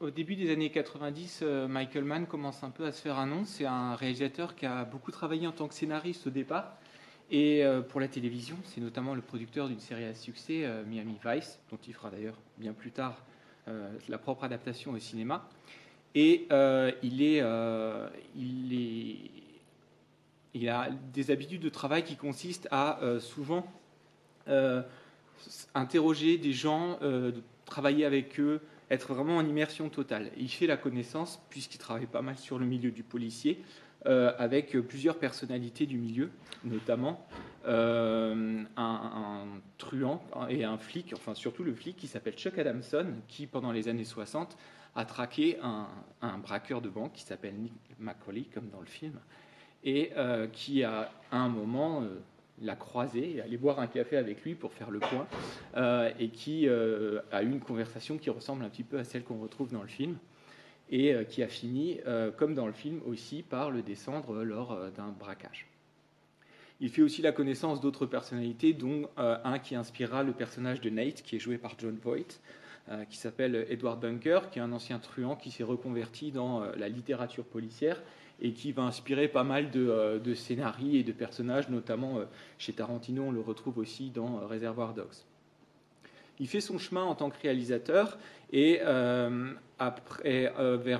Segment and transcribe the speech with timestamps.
[0.00, 3.26] au début des années 90, euh, Michael Mann commence un peu à se faire un
[3.26, 3.44] nom.
[3.44, 6.78] C'est un réalisateur qui a beaucoup travaillé en tant que scénariste au départ
[7.30, 8.56] et euh, pour la télévision.
[8.64, 12.38] C'est notamment le producteur d'une série à succès, euh, Miami Vice, dont il fera d'ailleurs
[12.58, 13.24] bien plus tard
[14.08, 15.48] la propre adaptation au cinéma.
[16.16, 16.48] Et
[17.04, 17.40] il,
[20.68, 23.64] a des habitudes de travail qui consistent à souvent
[25.72, 26.98] interroger des gens,
[27.64, 28.60] travailler avec eux,
[28.90, 30.30] être vraiment en immersion totale.
[30.36, 33.62] il fait la connaissance, puisqu'il travaille pas mal sur le milieu du policier,
[34.06, 36.30] euh, avec plusieurs personnalités du milieu,
[36.64, 37.26] notamment
[37.66, 39.44] euh, un,
[39.76, 43.88] truand et un flic, enfin surtout le flic qui s'appelle Chuck Adamson, qui pendant les
[43.88, 44.56] années 60
[44.96, 49.20] a traqué un, braqueur de banque qui s'appelle Nick Macaulay, comme dans le film,
[49.84, 52.02] et euh, qui à un moment
[52.60, 55.26] l'a croisé et aller boire un café avec lui pour faire le point,
[55.76, 59.24] euh, et qui euh, a eu une conversation qui ressemble un petit peu à celle
[59.24, 60.16] qu'on retrouve dans le film,
[60.90, 62.00] et euh, qui a fini,
[62.36, 65.66] comme dans le film aussi, par le descendre lors d'un braquage.
[66.82, 71.22] Il fait aussi la connaissance d'autres personnalités, dont un qui inspirera le personnage de Nate,
[71.22, 72.40] qui est joué par John Voight,
[73.08, 77.44] qui s'appelle Edward Bunker, qui est un ancien truand qui s'est reconverti dans la littérature
[77.44, 78.00] policière
[78.40, 82.24] et qui va inspirer pas mal de, euh, scénarios et de personnages, notamment euh,
[82.58, 85.24] chez Tarantino, on le retrouve aussi dans euh, Reservoir Dogs.
[86.38, 88.18] Il fait son chemin en tant que réalisateur
[88.50, 89.42] et vers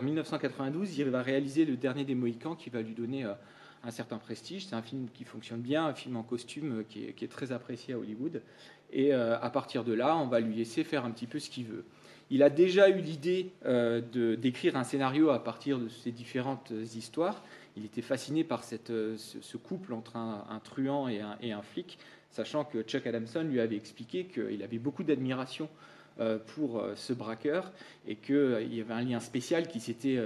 [0.03, 4.67] 1992, il va réaliser Le Dernier des Mohicans qui va lui donner un certain prestige.
[4.67, 7.99] C'est un film qui fonctionne bien, un film en costume qui est très apprécié à
[7.99, 8.43] Hollywood.
[8.93, 11.67] Et à partir de là, on va lui laisser faire un petit peu ce qu'il
[11.67, 11.85] veut.
[12.33, 14.01] Il a déjà eu l'idée euh,
[14.37, 17.43] d'écrire un scénario à partir de ces différentes histoires.
[17.77, 21.99] Il était fasciné par euh, ce, couple entre un, truand et un, flic,
[22.31, 25.69] sachant que Chuck Adamson lui avait expliqué qu'il avait beaucoup d'admiration
[26.21, 27.73] euh, pour ce braqueur
[28.07, 30.21] et qu'il y avait un lien spécial qui s'était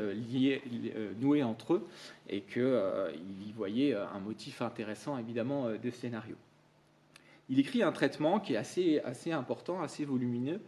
[1.20, 1.86] noué entre eux
[2.28, 2.62] et qu'il
[3.46, 6.36] y voyait un motif intéressant évidemment de scénario.
[7.48, 10.60] Il écrit un traitement qui est assez, important, assez volumineux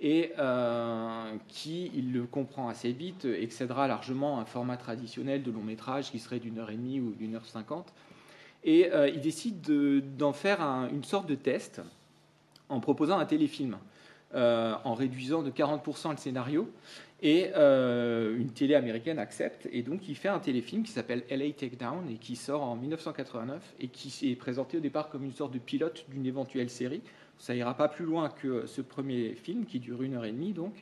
[0.00, 5.62] et euh, qui, il le comprend assez vite, excédera largement un format traditionnel de long
[5.62, 7.92] métrage qui serait d'une heure et demie ou d'une heure cinquante.
[8.64, 9.60] Et euh, il décide
[10.16, 10.60] d'en faire
[10.92, 11.82] une sorte de test
[12.68, 13.76] en proposant un téléfilm,
[14.34, 16.70] euh, en réduisant de 40% le scénario.
[17.24, 22.10] Et une télé américaine accepte, et donc il fait un téléfilm qui s'appelle LA Takedown
[22.10, 25.60] et qui sort en 1989 et qui est présenté au départ comme une sorte de
[25.60, 27.02] pilote d'une éventuelle série
[27.42, 30.52] ça ira pas plus loin que ce premier film qui dure une heure et demie
[30.52, 30.74] donc,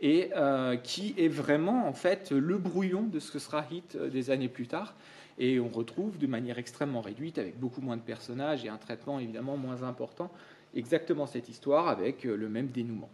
[0.00, 4.10] et euh, qui est vraiment en fait le brouillon de ce que sera Hit euh,
[4.10, 4.96] des années plus tard.
[5.38, 9.20] Et on retrouve de manière extrêmement réduite, avec beaucoup moins de personnages et un traitement
[9.20, 10.32] évidemment moins important,
[10.74, 13.10] exactement cette histoire avec euh, le même dénouement.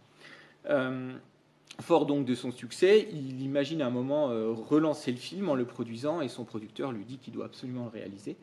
[1.79, 5.65] Fort donc de son succès, il imagine à un moment relancer le film en le
[5.65, 8.35] produisant et son producteur lui dit qu'il doit absolument le réaliser.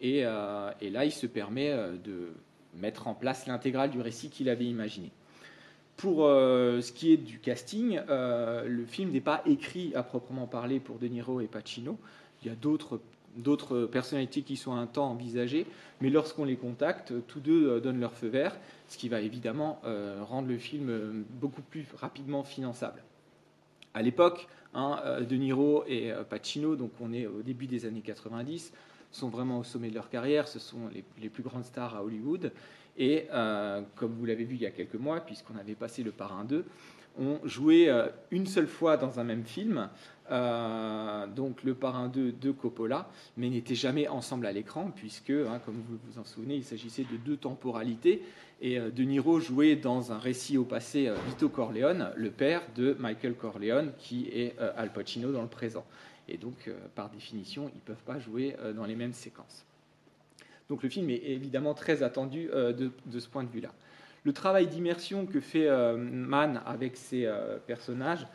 [0.00, 1.72] Et, et là, il se permet
[2.04, 2.34] de
[2.76, 5.12] mettre en place l'intégrale du récit qu'il avait imaginé.
[5.96, 10.46] Pour euh, ce qui est du casting, euh, le film n'est pas écrit à proprement
[10.46, 11.98] parler pour De Niro et Pacino.
[12.42, 13.00] Il y a d'autres
[13.36, 15.66] d'autres personnalités qui sont un temps envisagées,
[16.00, 18.56] mais lorsqu'on les contacte, tous deux euh, donnent leur feu vert,
[18.88, 19.80] ce qui va évidemment
[20.20, 23.02] rendre le film beaucoup plus rapidement finançable.
[23.94, 28.72] À l'époque, hein, De Niro et Pacino, donc on est au début des années 90,
[29.14, 30.90] sont vraiment au sommet de leur carrière, ce sont
[31.20, 32.52] les, plus grandes stars à Hollywood.
[32.96, 36.12] Et euh, comme vous l'avez vu il y a quelques mois, puisqu'on avait passé le
[36.12, 36.64] Parrain 2,
[37.18, 39.88] ont joué euh, une seule fois dans un même film,
[40.30, 45.60] euh, donc le Parrain 2 de Coppola, mais n'étaient jamais ensemble à l'écran, puisque, hein,
[45.64, 48.22] comme vous vous en souvenez, il s'agissait de deux temporalités.
[48.60, 53.34] Et De Niro jouait dans un récit au passé Vito Corleone, le père de Michael
[53.34, 55.84] Corleone, qui est Al Pacino dans le présent.
[56.28, 59.64] Et donc, euh, par définition, ils ne peuvent pas jouer euh, dans les mêmes séquences.
[60.70, 63.72] Donc le film est évidemment très attendu euh, de, ce point de vue-là.
[64.24, 67.30] Le travail d'immersion que fait Mann avec ses
[67.66, 68.26] personnages,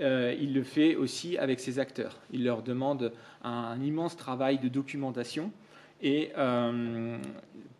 [0.00, 2.18] il le fait aussi avec ses acteurs.
[2.32, 3.12] Il leur demande
[3.44, 5.52] un, immense travail de documentation.
[6.02, 6.32] Et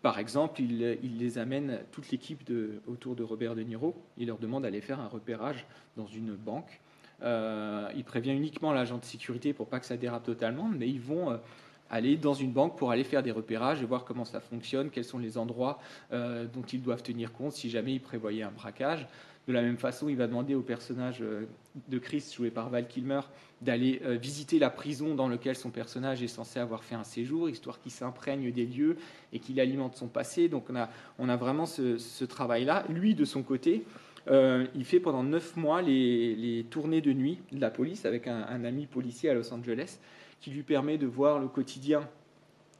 [0.00, 2.48] par exemple, il, les amène, toute l'équipe
[2.86, 6.80] autour de Robert De Niro, il leur demande d'aller faire un repérage dans une banque
[7.22, 11.00] euh, il prévient uniquement l'agent de sécurité pour pas que ça dérape totalement, mais ils
[11.00, 11.36] vont euh,
[11.90, 15.04] aller dans une banque pour aller faire des repérages et voir comment ça fonctionne, quels
[15.04, 15.78] sont les endroits
[16.12, 19.06] euh, dont ils doivent tenir compte si jamais ils prévoyaient un braquage.
[19.48, 23.20] De la même façon, il va demander au personnage de Chris, joué par Val Kilmer,
[23.62, 27.80] d'aller visiter la prison dans laquelle son personnage est censé avoir fait un séjour, histoire
[27.80, 28.96] qu'il s'imprègne des lieux
[29.32, 30.48] et qu'il alimente son passé.
[30.48, 30.64] Donc
[31.20, 32.86] on a, vraiment ce travail-là.
[32.88, 33.84] Lui, de son côté,
[34.28, 38.86] il fait pendant neuf mois les, tournées de nuit de la police avec un, ami
[38.86, 39.98] policier à Los Angeles
[40.40, 42.08] qui lui permet de voir le quotidien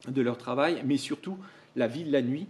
[0.07, 1.37] de leur travail, mais surtout
[1.75, 2.47] la vie de la nuit.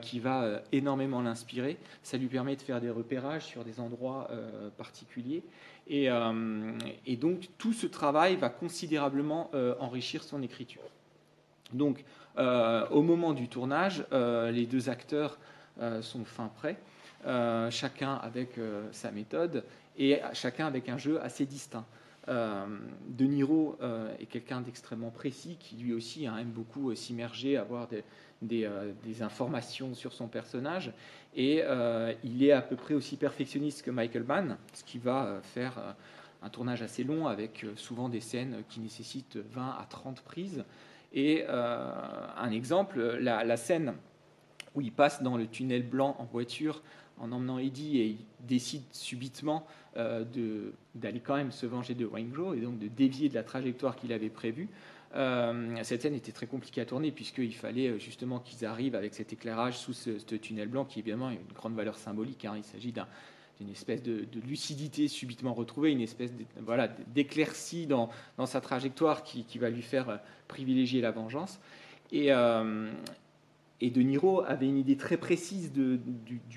[0.00, 1.76] qui va énormément l'inspirer.
[2.04, 4.30] Ça lui permet de faire des repérages sur des endroits
[4.78, 5.42] particuliers.
[5.88, 6.08] Et,
[7.16, 9.50] donc tout ce travail va considérablement
[9.80, 10.88] enrichir son écriture.
[11.72, 12.04] Donc
[12.38, 15.36] au moment du tournage, les deux acteurs
[15.82, 16.78] euh, sont fin prêts,
[17.26, 19.62] euh, chacun avec euh, sa méthode
[19.98, 21.84] et chacun avec un jeu assez distinct.
[22.28, 23.78] De Niro
[24.18, 27.88] est quelqu'un d'extrêmement précis qui lui aussi hein, aime beaucoup s'immerger, avoir
[28.42, 30.92] des, informations sur son personnage.
[31.36, 31.62] Et
[32.24, 35.94] il est à peu près aussi perfectionniste que Michael Mann, ce qui va faire
[36.42, 40.64] un tournage assez long avec souvent des scènes qui nécessitent 20 à 30 prises.
[41.12, 43.94] Et un exemple, la scène
[44.76, 46.82] où il passe dans le tunnel blanc en voiture
[47.18, 49.66] en emmenant Eddie et il décide subitement
[49.96, 50.24] euh,
[50.94, 54.12] d'aller quand même se venger de Wangzhou et donc de dévier de la trajectoire qu'il
[54.12, 54.68] avait prévue.
[55.14, 59.14] Euh, cette scène était très compliquée à tourner puisqu'il fallait euh, justement qu'ils arrivent avec
[59.14, 62.44] cet éclairage sous ce, tunnel blanc qui évidemment a une grande valeur symbolique.
[62.44, 62.54] Hein.
[62.56, 68.46] Il s'agit d'une espèce de, lucidité subitement retrouvée, une espèce de, voilà, d'éclaircie dans, dans,
[68.46, 71.58] sa trajectoire qui, va lui faire privilégier la vengeance.
[72.12, 72.30] Et,
[73.80, 76.00] et De Niro avait une idée très précise du,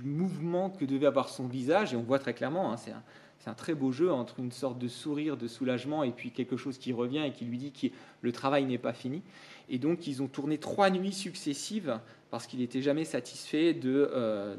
[0.04, 3.74] mouvement que devait avoir son visage, et on voit très clairement, hein, c'est un, très
[3.74, 7.24] beau jeu entre une sorte de sourire, de soulagement, et puis quelque chose qui revient
[7.26, 7.88] et qui lui dit que
[8.22, 9.24] le travail n'est pas fini.
[9.70, 12.00] Et donc ils ont tourné trois nuits successives
[12.30, 14.56] parce qu'il n'était jamais satisfait de, euh,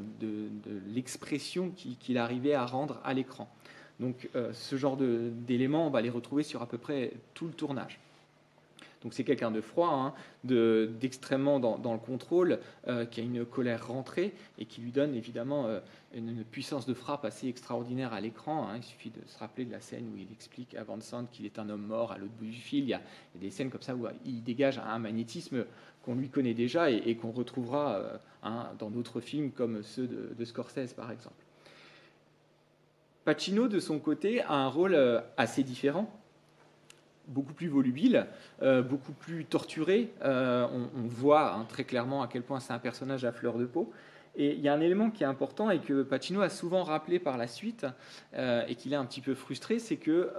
[0.93, 3.49] l'expression qu'il arrivait à rendre à l'écran.
[4.01, 7.53] Donc euh, ce genre d'éléments, on va les retrouver sur à peu près tout le
[7.53, 7.99] tournage.
[9.01, 10.13] Donc c'est quelqu'un de froid, hein,
[10.43, 15.65] d'extrêmement dans, le contrôle, euh, qui a une colère rentrée et qui lui donne évidemment
[15.65, 15.79] euh,
[16.13, 18.67] une, puissance de frappe assez extraordinaire à l'écran.
[18.67, 18.77] Hein.
[18.77, 21.57] Il suffit de se rappeler de la scène où il explique à Vincent qu'il est
[21.57, 22.83] un homme mort à l'autre bout du fil.
[22.83, 23.01] Il y, a,
[23.35, 25.65] des scènes comme ça où il dégage un magnétisme
[26.03, 30.45] qu'on lui connaît déjà et, qu'on retrouvera euh, hein, dans d'autres films comme ceux de
[30.45, 31.43] Scorsese par exemple.
[33.25, 34.97] Pacino, de son côté, a un rôle
[35.37, 36.20] assez différent
[37.27, 38.27] beaucoup plus volubile,
[38.61, 40.11] euh, beaucoup plus torturé.
[40.23, 43.65] Euh, on, voit hein, très clairement à quel point c'est un personnage à fleur de
[43.65, 43.91] peau.
[44.35, 47.19] Et il y a un élément qui est important et que Pacino a souvent rappelé
[47.19, 47.85] par la suite
[48.33, 50.31] euh, et qu'il est un petit peu frustré, c'est que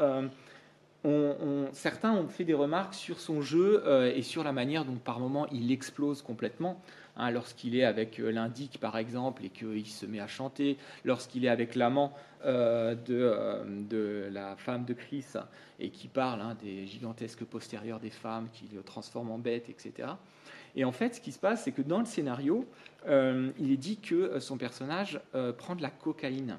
[1.72, 3.82] certains ont fait des remarques sur son jeu
[4.14, 6.80] et sur la manière dont par moment il explose complètement.
[7.16, 11.44] Hein, lorsqu'il est avec euh, l'indique par exemple et qu'il se met à chanter, lorsqu'il
[11.44, 12.14] est avec l'amant
[12.46, 15.26] euh, euh, de, la femme de Chris
[15.78, 20.08] et qui parle hein, des gigantesques postérieurs des femmes qui le transforment en bête, etc.
[20.74, 22.66] Et en fait, ce qui se passe, c'est que dans le scénario,
[23.06, 25.20] il est dit que son personnage
[25.58, 26.56] prend de la cocaïne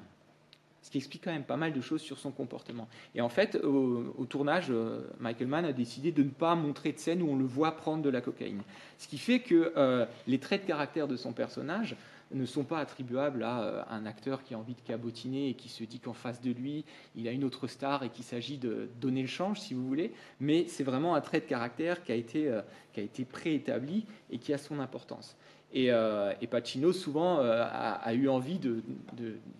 [0.84, 2.88] ce qui explique quand même pas mal de choses sur son comportement.
[3.14, 6.98] Et en fait, au, tournage, euh, Michael Mann a décidé de ne pas montrer de
[6.98, 8.60] scène où on le voit prendre de la cocaïne.
[8.98, 11.96] Ce qui fait que euh, les traits de caractère de son personnage
[12.32, 15.70] ne sont pas attribuables à euh, un acteur qui a envie de cabotiner et qui
[15.70, 16.84] se dit qu'en face de lui,
[17.16, 20.12] il a une autre star et qu'il s'agit de donner le change, si vous voulez.
[20.38, 22.60] Mais c'est vraiment un trait de caractère qui a été,
[22.92, 25.34] qui a été préétabli et qui a son importance.
[25.76, 28.82] Euh, et, Pacino, souvent, euh, a, eu envie de,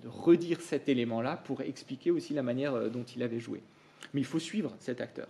[0.07, 3.63] redire cet élément-là pour expliquer aussi la manière euh, dont il avait joué.
[4.13, 5.27] Mais il faut suivre cet acteur.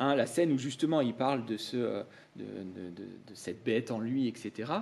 [0.00, 2.04] Hein, la scène où justement il parle de, ce,
[2.36, 2.44] de,
[3.34, 4.72] cette bête en lui, etc.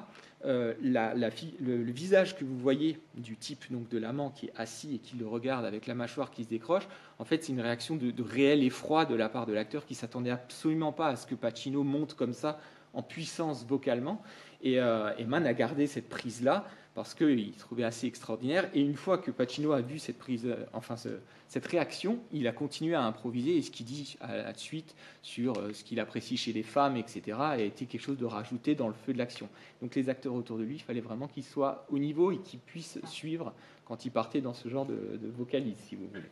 [0.44, 5.16] le, visage que vous voyez du type donc de l'amant qui est assis et qui
[5.16, 6.86] le regarde avec la mâchoire qui se décroche,
[7.18, 10.28] en fait c'est une réaction de, réel effroi de la part de l'acteur qui s'attendait
[10.28, 12.60] absolument pas à ce que Pacino monte comme ça
[12.92, 14.20] en puissance vocalement.
[14.62, 18.70] Et, euh, a gardé cette prise-là parce qu'il trouvait assez extraordinaire.
[18.72, 22.52] Et une fois que Pacino a vu cette prise, euh, enfin cette réaction, il a
[22.52, 26.38] continué à improviser et ce qu'il dit à la suite sur euh, ce qu'il apprécie
[26.38, 29.48] chez les femmes, etc., a été quelque chose de rajouté dans le feu de l'action.
[29.82, 32.60] Donc les acteurs autour de lui, il fallait vraiment qu'ils soient au niveau et qu'ils
[32.60, 33.52] puissent suivre
[33.84, 36.30] quand ils partaient dans ce genre de, de vocalise, si vous voulez.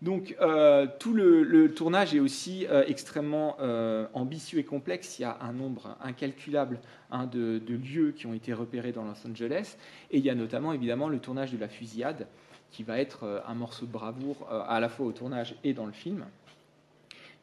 [0.00, 5.18] Donc euh, tout le, tournage est aussi euh, extrêmement euh, ambitieux et complexe.
[5.18, 6.78] Il y a un nombre incalculable
[7.10, 9.76] hein, de, lieux qui ont été repérés dans Los Angeles.
[10.10, 12.26] Et il y a notamment évidemment le tournage de la fusillade,
[12.70, 15.92] qui va être un morceau de bravoure à la fois au tournage et dans le
[15.92, 16.26] film.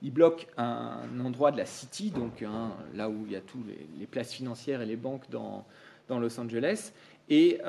[0.01, 3.63] Il bloque un, endroit de la City, donc hein, là où il y a tous
[3.99, 5.65] les, places financières et les banques dans,
[6.07, 6.93] dans Los Angeles.
[7.29, 7.59] Et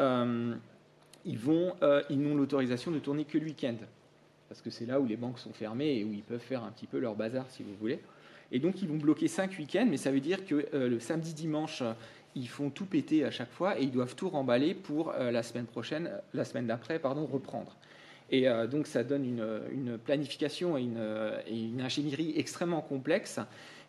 [1.25, 1.75] ils, vont,
[2.11, 3.77] ils n'ont l'autorisation de tourner que le week-end
[4.49, 6.71] parce que c'est là où les banques sont fermées et où ils peuvent faire un
[6.71, 8.01] petit peu leur bazar, si vous voulez.
[8.53, 11.35] Et donc, ils vont bloquer cinq week-ends, mais ça veut dire que euh, le samedi,
[11.35, 11.83] dimanche
[12.37, 15.65] ils font tout péter à chaque fois et ils doivent tout remballer pour la semaine
[15.65, 17.75] prochaine, la semaine d'après, pardon, reprendre.
[18.31, 23.41] Et donc ça donne une, planification et une, ingénierie extrêmement complexe.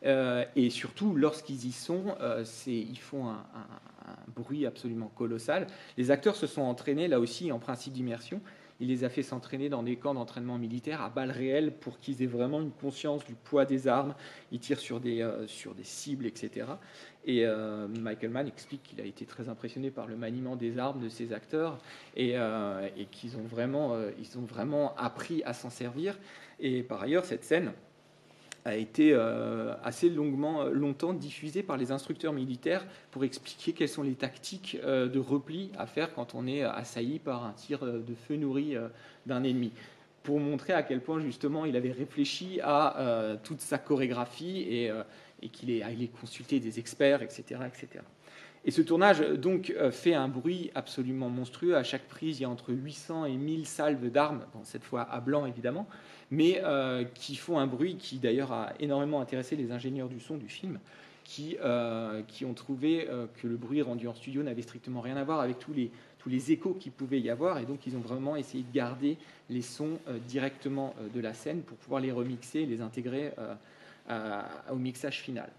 [0.02, 2.16] et surtout, lorsqu'ils y sont,
[2.66, 3.46] ils font un,
[4.34, 5.68] bruit absolument colossal.
[5.98, 8.40] Les acteurs se sont entraînés là aussi en principe d'immersion.
[8.80, 12.22] Il les a fait s'entraîner dans des camps d'entraînement militaire à balles réelles pour qu'ils
[12.22, 14.14] aient vraiment une conscience du poids des armes.
[14.52, 16.68] Ils tirent sur des, euh, sur des cibles, etc.
[17.26, 21.02] Et euh, Michael Mann explique qu'il a été très impressionné par le maniement des armes
[21.02, 21.80] de ses acteurs
[22.16, 26.18] et, euh, et qu'ils ont, vraiment, ont vraiment appris à s'en servir.
[26.60, 27.74] Et par ailleurs, cette scène,
[28.68, 33.90] a été euh, assez longuement, euh, longtemps diffusé par les instructeurs militaires pour expliquer quelles
[33.90, 37.80] sont les tactiques euh, de repli à faire quand on est assailli par un tir
[37.86, 38.76] de feu nourri
[39.26, 39.72] d'un ennemi
[40.24, 44.92] pour montrer à quel point justement il avait réfléchi à toute sa chorégraphie et,
[45.50, 48.04] qu'il allé consulter des experts, etc., etc.
[48.66, 51.78] Et ce tournage donc fait un bruit absolument monstrueux.
[51.78, 55.22] À chaque prise, il y a entre 800 et 1000 salves d'armes, cette fois à
[55.22, 55.88] blanc évidemment,
[56.32, 60.38] mais euh, qui font un bruit qui d'ailleurs a énormément intéressé les ingénieurs du son
[60.38, 60.80] du film,
[61.24, 65.24] qui, euh, ont trouvé euh, que le bruit rendu en studio n'avait strictement rien à
[65.24, 68.02] voir avec tous les, tous les échos qu'il pouvait y avoir, et donc ils ont
[68.02, 69.18] vraiment essayé de garder
[69.50, 73.34] les sons directement de la scène pour pouvoir les remixer et les intégrer
[74.72, 75.50] au mixage final.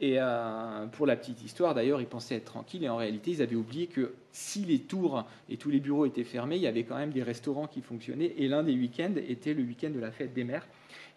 [0.00, 3.42] Et euh, pour la petite histoire, d'ailleurs, ils pensaient être tranquilles et en réalité, ils
[3.42, 6.84] avaient oublié que si les tours et tous les bureaux étaient fermés, il y avait
[6.84, 8.34] quand même des restaurants qui fonctionnaient.
[8.36, 10.66] Et l'un des week-ends était le week-end de la fête des mères.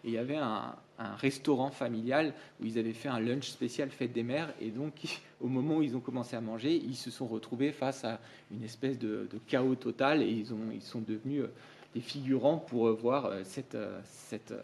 [0.04, 0.74] Et il y avait un,
[1.16, 4.52] restaurant familial où ils avaient fait un lunch spécial fête des mères.
[4.60, 4.94] Et donc,
[5.40, 8.20] au moment où ils ont commencé à manger, ils se sont retrouvés face à
[8.52, 11.48] une espèce de, chaos total et ils, ont, ils sont devenus euh,
[11.94, 14.62] des figurants pour voir euh, cette, euh, cette euh,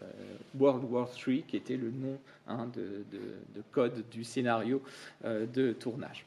[0.57, 2.17] World War III, qui était le nom
[2.47, 3.03] hein, de,
[3.71, 4.81] code du scénario
[5.23, 6.25] de tournage.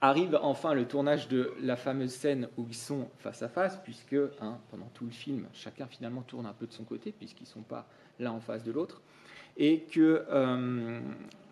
[0.00, 4.16] Arrive enfin le tournage de la fameuse scène où ils sont face à face, puisque
[4.40, 7.48] hein, pendant tout le film, chacun finalement tourne un peu de son côté, puisqu'ils ne
[7.48, 7.86] sont pas
[8.18, 9.02] l'un en face de l'autre,
[9.56, 10.24] et que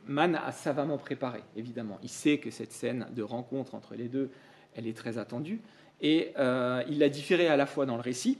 [0.06, 1.98] Mann a savamment préparé, évidemment.
[2.02, 4.30] Il sait que cette scène de rencontre entre les deux,
[4.74, 5.60] elle est très attendue,
[6.00, 8.38] et euh, il l'a différé à la fois dans le récit,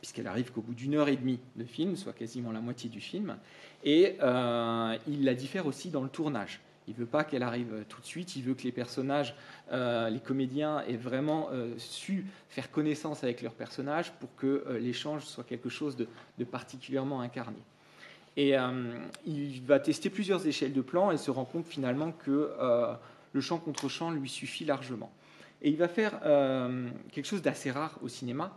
[0.00, 3.00] puisqu'elle arrive qu'au bout d'une heure et demie de film, soit quasiment la moitié du
[3.00, 3.36] film,
[3.84, 6.60] et euh, il la diffère aussi dans le tournage.
[6.88, 9.34] Il ne veut pas qu'elle arrive tout de suite, il veut que les personnages,
[9.70, 15.44] euh, les comédiens aient vraiment su faire connaissance avec leurs personnages pour que l'échange soit
[15.44, 16.08] quelque chose de,
[16.38, 17.58] de particulièrement incarné.
[18.36, 18.54] Et
[19.26, 22.50] il va tester plusieurs échelles de plans et se rend compte finalement que
[23.32, 25.12] le champ contre champ lui suffit largement.
[25.62, 28.56] Et il va faire euh, quelque chose d'assez rare au cinéma,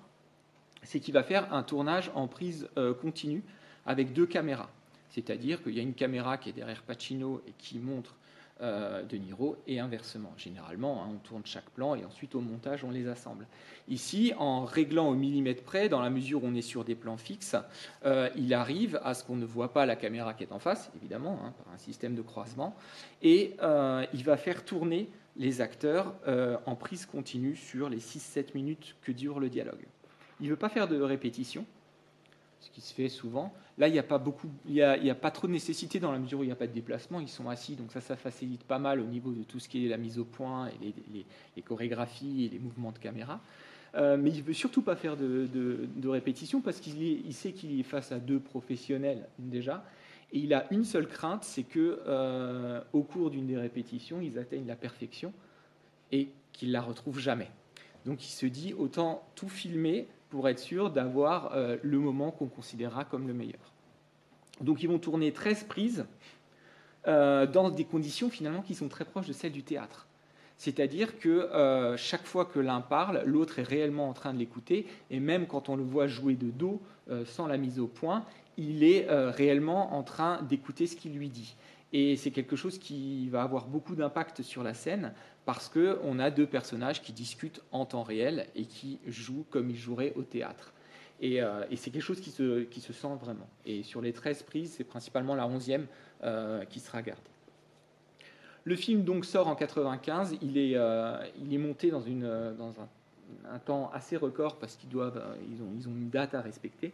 [0.84, 3.44] c'est qu'il va faire un tournage en prise euh, continue
[3.86, 4.70] avec deux caméras.
[5.10, 8.16] C'est-à-dire qu'il y a une caméra qui est derrière Pacino et qui montre
[8.64, 10.34] euh, De Niro et inversement.
[10.38, 13.46] Généralement, hein, on tourne chaque plan et ensuite au montage, on les assemble.
[13.88, 17.18] Ici, en réglant au millimètre près, dans la mesure où on est sur des plans
[17.18, 17.58] fixes,
[18.36, 21.38] il arrive à ce qu'on ne voit pas la caméra qui est en face, évidemment,
[21.44, 22.76] hein, par un système de croisement,
[23.22, 23.58] et
[24.14, 29.12] il va faire tourner les acteurs euh, en prise continue sur les 6-7 minutes que
[29.12, 29.86] dure le dialogue.
[30.40, 31.66] Il ne veut pas faire de répétition,
[32.64, 33.54] ce qui se fait souvent.
[33.78, 36.20] Là, il n'y a pas beaucoup, il y a, pas trop de nécessité dans la
[36.20, 37.20] mesure où il n'y a pas de déplacement.
[37.20, 39.86] Ils sont assis, donc ça, ça facilite pas mal au niveau de tout ce qui
[39.86, 40.94] est la mise au point et
[41.56, 43.42] les, chorégraphies et les mouvements de caméra.
[43.96, 47.80] Euh, mais il ne veut surtout pas faire de, de répétition parce qu'il sait qu'il
[47.80, 49.84] est face à deux professionnels déjà
[50.34, 54.40] et il a une seule crainte, c'est que euh, au cours d'une des répétitions, ils
[54.40, 55.32] atteignent la perfection
[56.12, 57.50] et qu'ils la retrouvent jamais.
[58.06, 62.48] Donc il se dit autant tout filmer pour être sûr d'avoir euh, le moment qu'on
[62.48, 63.72] considérera comme le meilleur.
[64.62, 66.06] Donc ils vont tourner 13 prises
[67.08, 70.08] euh, dans des conditions finalement qui sont très proches de celles du théâtre.
[70.58, 71.50] C'est-à-dire que
[71.98, 75.68] chaque fois que l'un parle, l'autre est réellement en train de l'écouter, et même quand
[75.68, 76.80] on le voit jouer de dos,
[77.26, 78.24] sans la mise au point,
[78.58, 81.56] il est euh, réellement en train d'écouter ce qu'il lui dit.
[81.94, 85.14] Et c'est quelque chose qui va avoir beaucoup d'impact sur la scène
[85.46, 89.78] parce qu'on a deux personnages qui discutent en temps réel et qui jouent comme ils
[89.78, 90.74] joueraient au théâtre.
[91.22, 93.48] Et, euh, c'est quelque chose qui se, qui se, sent vraiment.
[93.68, 95.86] Et sur les 13 prises, c'est principalement la 11e
[96.24, 97.22] euh, qui sera gardée.
[98.64, 100.38] Le film donc sort en 95.
[100.42, 100.76] Il est,
[101.42, 105.22] il est monté dans, une, dans un, temps assez record parce qu'ils doivent,
[105.52, 106.94] ils ont, ils ont une date à respecter.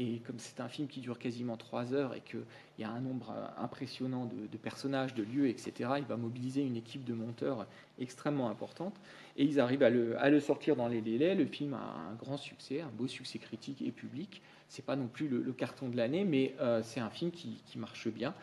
[0.00, 2.44] Et comme c'est un film qui dure quasiment trois heures et qu'il
[2.78, 6.76] y a un nombre euh, impressionnant de, personnages, de lieux, etc., il va mobiliser une
[6.76, 7.66] équipe de monteurs
[7.98, 8.94] extrêmement importante.
[9.36, 11.34] Et ils arrivent à le, sortir dans les délais.
[11.34, 14.40] Le film a un grand succès, un beau succès critique et public.
[14.68, 18.06] C'est pas non plus le, carton de l'année, mais euh, c'est un film qui, marche
[18.06, 18.34] bien.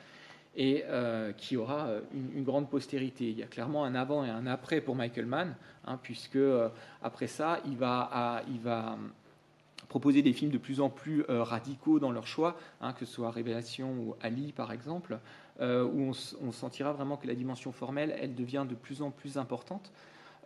[0.58, 0.84] et
[1.38, 3.30] qui aura une, grande postérité.
[3.30, 6.40] Il y a clairement un avant et un après pour Michael Mann, hein, puisque
[7.02, 8.98] après ça, il va, il va
[9.88, 13.32] proposer des films de plus en plus radicaux dans leur choix, hein, que ce soit
[13.32, 15.20] Révélation ou Ali par exemple,
[15.60, 19.92] où on, sentira vraiment que la dimension formelle, elle devient de plus en plus importante.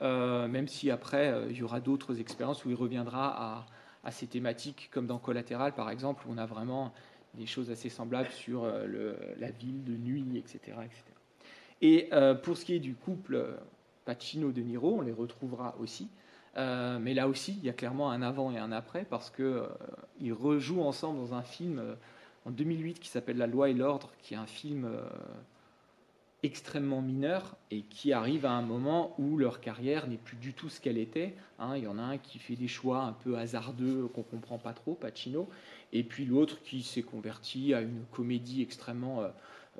[0.01, 3.65] Euh, même si après, euh, il y aura d'autres expériences où il reviendra
[4.03, 6.93] à, ces thématiques, comme dans Collatéral, par exemple, où on a vraiment
[7.35, 10.77] des choses assez semblables sur euh, la ville de nuit, etc.
[10.83, 11.03] etc.
[11.81, 12.09] Et
[12.43, 13.55] pour ce qui est du couple
[14.03, 16.09] Pacino-De Niro, on les retrouvera aussi.
[16.55, 20.81] Mais là aussi, il y a clairement un avant et un après, parce qu'ils rejouent
[20.81, 21.81] ensemble dans un film
[22.45, 24.89] en 2008 qui s'appelle La loi et l'ordre, qui est un film
[26.43, 30.69] extrêmement mineurs et qui arrivent à un moment où leur carrière n'est plus du tout
[30.69, 31.35] ce qu'elle était.
[31.59, 31.75] Hein.
[31.75, 34.73] il y en a un qui fait des choix un peu hasardeux qu'on comprend pas
[34.73, 35.49] trop, Pacino,
[35.91, 39.29] et puis l'autre qui s'est converti à une comédie extrêmement euh,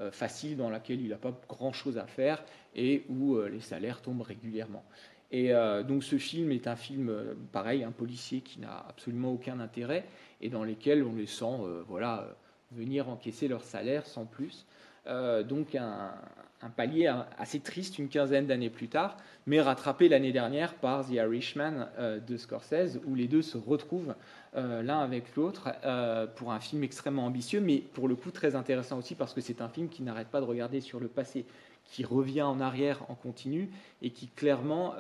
[0.02, 2.44] euh, facile dans laquelle il n'a pas grand-chose à faire
[2.76, 4.84] et où euh, les salaires tombent régulièrement.
[5.32, 5.52] Et
[5.88, 7.14] donc ce film est un film,
[7.52, 10.06] pareil, un policier qui n'a absolument aucun intérêt
[10.42, 12.36] et dans lequel on les sent voilà,
[12.72, 14.66] venir encaisser leur salaire sans plus.
[15.06, 16.14] donc un,
[16.62, 21.12] un palier assez triste une quinzaine d'années plus tard, mais rattrapé l'année dernière par The
[21.12, 24.14] Irishman euh, de Scorsese, où les deux se retrouvent
[24.56, 28.56] euh, l'un avec l'autre euh, pour un film extrêmement ambitieux, mais pour le coup très
[28.56, 31.46] intéressant aussi parce que c'est un film qui n'arrête pas de regarder sur le passé,
[31.92, 33.70] qui revient en arrière en continu
[34.02, 34.96] et qui clairement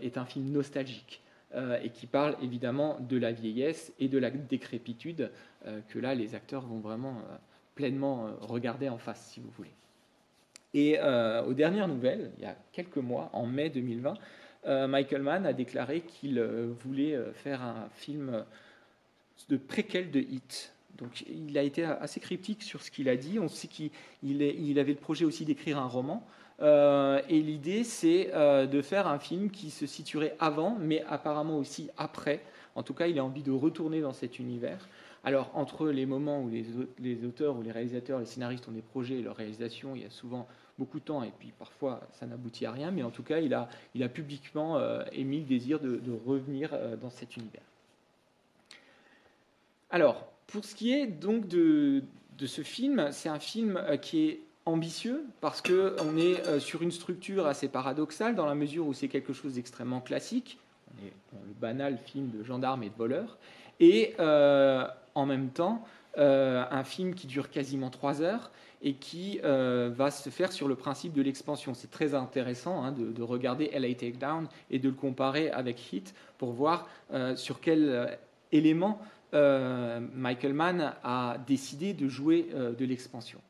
[0.00, 1.20] est un film nostalgique.
[1.82, 5.30] et qui parle évidemment de la vieillesse et de la décrépitude
[5.88, 7.20] que là les acteurs vont vraiment
[7.74, 9.72] pleinement regarder en face, si vous voulez.
[10.74, 14.14] Et euh, aux dernières nouvelles, il y a quelques mois, en mai 2020,
[14.66, 18.44] euh, Michael Mann a déclaré qu'il euh, voulait faire un film
[19.48, 20.74] de préquel de Hit.
[20.98, 23.38] Donc il a été assez cryptique sur ce qu'il a dit.
[23.38, 23.90] On sait qu'il
[24.22, 26.26] il avait le projet aussi d'écrire un roman.
[26.60, 32.40] et l'idée, c'est de faire un film qui se situerait avant, mais apparemment aussi après.
[32.74, 34.88] En tout cas, il a envie de retourner dans cet univers.
[35.24, 39.16] Alors, entre les moments où les, auteurs ou les réalisateurs, les scénaristes ont des projets
[39.16, 40.46] et leur réalisation, il y a souvent
[40.78, 43.52] beaucoup de temps et puis parfois ça n'aboutit à rien, mais en tout cas, il
[43.52, 47.62] a, publiquement euh, émis le désir de, revenir euh, dans cet univers.
[49.90, 52.02] Alors, pour ce qui est donc de,
[52.44, 57.46] ce film, c'est un film euh, qui est ambitieux parce qu'on est sur une structure
[57.46, 60.58] assez paradoxale dans la mesure où c'est quelque chose d'extrêmement classique.
[60.90, 63.38] On est dans le banal film de gendarmes et de voleurs.
[63.80, 65.86] Et en même temps
[66.18, 68.50] euh, un film qui dure quasiment trois heures
[68.82, 71.74] et qui euh, va se faire sur le principe de l'expansion.
[71.74, 76.52] C'est très intéressant hein, de, regarder LA Takedown et de le comparer avec Hit pour
[76.52, 78.18] voir euh, sur quel
[78.50, 79.00] élément
[79.32, 83.40] Michael Mann a décidé de jouer de l'expansion.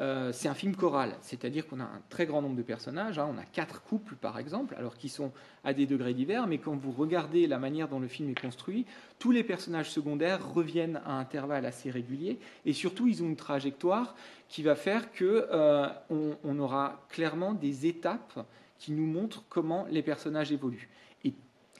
[0.00, 3.18] Euh, c'est un film choral, c'est-à-dire qu'on a un très grand nombre de personnages.
[3.18, 3.28] Hein.
[3.34, 5.32] on a quatre couples, par exemple, alors qui sont
[5.64, 8.86] à des degrés divers, mais quand vous regardez la manière dont le film est construit,
[9.18, 14.14] tous les personnages secondaires reviennent à intervalles assez réguliers, et surtout, ils ont une trajectoire
[14.48, 18.46] qui va faire euh, on aura clairement des étapes
[18.78, 20.88] qui nous montrent comment les personnages évoluent.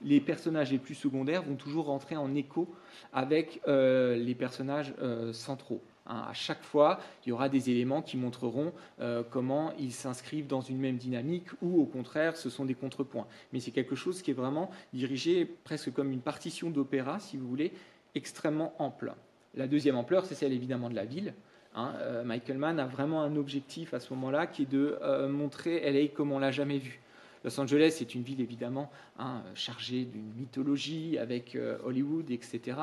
[0.03, 2.69] Les personnages les plus secondaires vont toujours rentrer en écho
[3.13, 4.95] avec euh, les personnages
[5.33, 5.83] centraux.
[6.09, 10.47] Hein, à chaque fois, il y aura des éléments qui montreront euh, comment ils s'inscrivent
[10.47, 13.27] dans une même dynamique ou au contraire, ce sont des contrepoints.
[13.53, 17.47] Mais c'est quelque chose qui est vraiment dirigé presque comme une partition d'opéra, si vous
[17.47, 17.73] voulez,
[18.15, 19.13] extrêmement ample.
[19.55, 21.35] La deuxième ampleur, c'est celle évidemment de la ville.
[21.75, 21.93] Hein.
[22.01, 25.91] Euh, Michael Mann a vraiment un objectif à ce moment-là qui est de euh, montrer
[25.91, 27.01] LA comme on l'a jamais vu.
[27.45, 32.79] Los Angeles est une ville évidemment hein, chargée d'une mythologie avec euh, Hollywood, etc.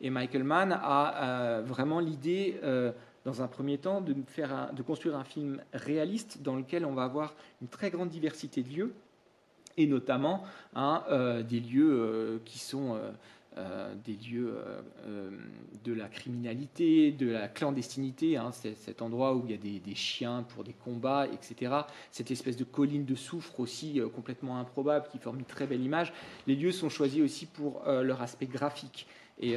[0.00, 2.92] Et Michael Mann a euh, vraiment l'idée, euh,
[3.24, 4.14] dans un premier temps, de,
[4.82, 8.94] construire un film réaliste dans lequel on va avoir une très grande diversité de lieux,
[9.76, 10.44] et notamment
[10.74, 11.04] hein,
[11.48, 12.98] des lieux qui sont
[13.58, 15.30] euh, des lieux euh, euh,
[15.82, 20.44] de la criminalité, de la clandestinité, hein, cet endroit où il y a des, chiens
[20.44, 21.72] pour des combats, etc.
[22.12, 26.12] Cette espèce de colline de soufre aussi complètement improbable qui forme une très belle image.
[26.46, 29.06] Les lieux sont choisis aussi pour leur aspect graphique.
[29.40, 29.56] Et,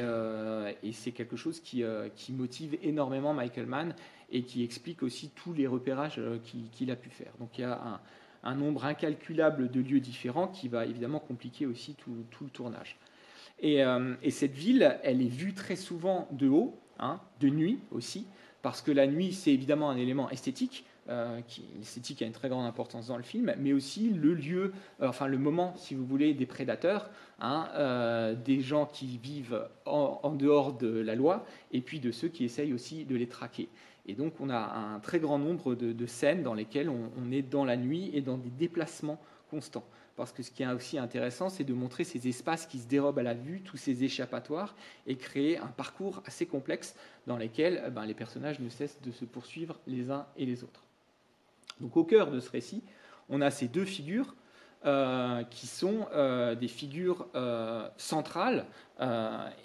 [0.92, 1.84] c'est quelque chose qui,
[2.30, 3.94] motive énormément Michael Mann
[4.30, 6.20] et qui explique aussi tous les repérages
[6.72, 7.32] qu'il a pu faire.
[7.38, 8.00] Donc il y a
[8.42, 12.96] un, nombre incalculable de lieux différents qui va évidemment compliquer aussi tout le tournage.
[13.64, 18.26] Euh, et, cette ville, elle est vue très souvent de haut, hein, de nuit aussi,
[18.62, 20.84] parce que la nuit, c'est évidemment un élément esthétique.
[21.08, 21.40] Euh,
[21.78, 25.26] l'esthétique a une très grande importance dans le film, mais aussi le lieu, euh, enfin
[25.26, 31.00] le moment, si vous voulez, des prédateurs, hein, des gens qui vivent en, dehors de
[31.00, 33.68] la loi, et puis de ceux qui essayent aussi de les traquer.
[34.06, 37.64] Et donc on a un très grand nombre de, scènes dans lesquelles on, est dans
[37.64, 39.20] la nuit et dans des déplacements
[39.50, 39.84] constants.
[40.16, 43.18] Parce que ce qui est aussi intéressant, c'est de montrer ces espaces qui se dérobent
[43.18, 44.74] à la vue, tous ces échappatoires,
[45.06, 46.94] et créer un parcours assez complexe
[47.26, 50.64] dans lequel eh ben, les personnages ne cessent de se poursuivre les uns et les
[50.64, 50.84] autres.
[51.80, 52.82] Donc au cœur de ce récit,
[53.28, 54.34] on a ces deux figures
[54.84, 58.66] euh, qui sont euh, des figures euh, centrales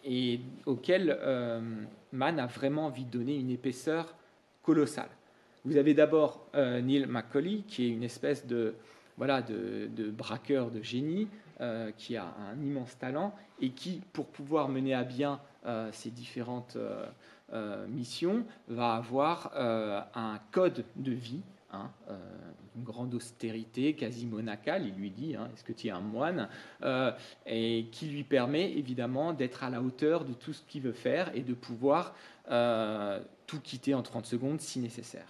[0.04, 1.16] et auxquelles
[2.12, 4.16] Mann a vraiment envie de donner une épaisseur
[4.64, 5.10] colossale.
[5.64, 8.74] Vous avez d'abord Neil McCauley, qui est une espèce de,
[9.18, 11.28] voilà, de, braqueur de génie,
[11.98, 15.40] qui a un immense talent et qui, pour pouvoir mener à bien
[15.92, 16.78] ses différentes
[17.90, 21.42] missions, va avoir un code de vie
[21.74, 22.16] Hein, euh,
[22.78, 26.48] une grande austérité, quasi monacale, il lui dit, hein, est-ce que tu es un moine?
[26.84, 27.12] Euh,
[27.46, 31.30] Et qui lui permet évidemment d'être à la hauteur de tout ce qu'il veut faire
[31.36, 32.16] et de pouvoir
[32.50, 35.28] euh, tout quitter en 30 secondes si nécessaire.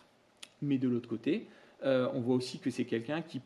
[0.61, 1.47] Mais de l'autre côté,
[1.83, 3.41] on voit aussi que c'est quelqu'un qui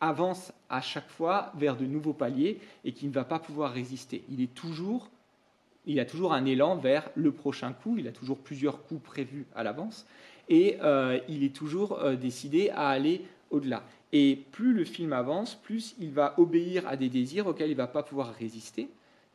[0.00, 4.22] avance à chaque fois vers de nouveaux paliers et qui ne va pas pouvoir résister.
[4.28, 9.46] Il a toujours un élan vers le prochain coup, il a toujours plusieurs coups prévus
[9.54, 10.06] à l'avance,
[10.48, 13.82] et euh, il est toujours euh, décidé à aller au-delà.
[14.12, 17.78] Et plus le film avance, plus il va obéir à des désirs auxquels il ne
[17.78, 18.88] va pas pouvoir résister,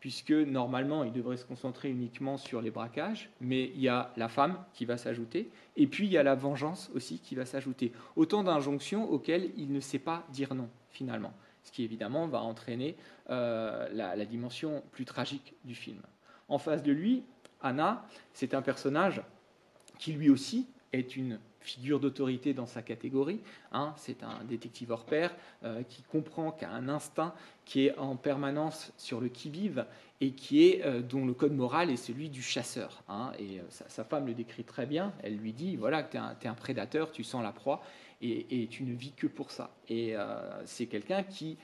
[0.03, 4.27] puisque normalement il devrait se concentrer uniquement sur les braquages, mais il y a la
[4.27, 7.93] femme qui va s'ajouter, et puis il y a la vengeance aussi qui va s'ajouter.
[8.17, 11.31] Autant d'injonctions auxquelles il ne sait pas dire non, finalement,
[11.63, 12.97] ce qui évidemment va entraîner
[13.29, 16.01] euh, la dimension plus tragique du film.
[16.49, 17.23] En face de lui,
[17.61, 19.21] Anna, c'est un personnage
[19.99, 23.39] qui lui aussi est une figure d'autorité dans sa catégorie.
[23.71, 23.93] Hein.
[23.97, 27.33] c'est un détective hors pair euh, qui comprend qu'à un instinct
[27.65, 29.85] qui est en permanence sur le qui-vive
[30.21, 33.03] et qui est, euh, dont le code moral est celui du chasseur.
[33.07, 33.31] Hein.
[33.39, 35.13] et euh, sa, femme le décrit très bien.
[35.23, 37.81] Elle lui dit voilà, tu es, un prédateur, tu sens la proie
[38.21, 39.75] et, et tu ne vis que pour ça.
[39.89, 40.15] Et
[40.65, 41.57] c'est quelqu'un qui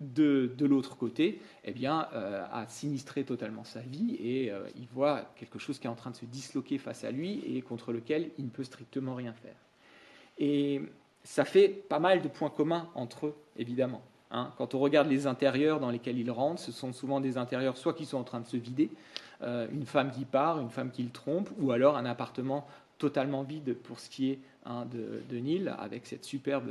[0.00, 5.32] de, l'autre côté, eh bien, euh, a sinistré totalement sa vie et euh, il voit
[5.36, 8.30] quelque chose qui est en train de se disloquer face à lui et contre lequel
[8.38, 9.56] il ne peut strictement rien faire.
[10.38, 10.82] Et
[11.24, 14.02] ça fait pas mal de points communs entre eux, évidemment.
[14.30, 14.52] Hein.
[14.58, 17.94] Quand on regarde les intérieurs dans lesquels ils rentrent, ce sont souvent des intérieurs soit
[17.94, 18.90] qui sont en train de se vider,
[19.42, 22.66] euh, une femme qui part, une femme qui le trompe, ou alors un appartement
[22.98, 26.68] totalement vide pour ce qui est hein, de, de, Nil, avec cette superbe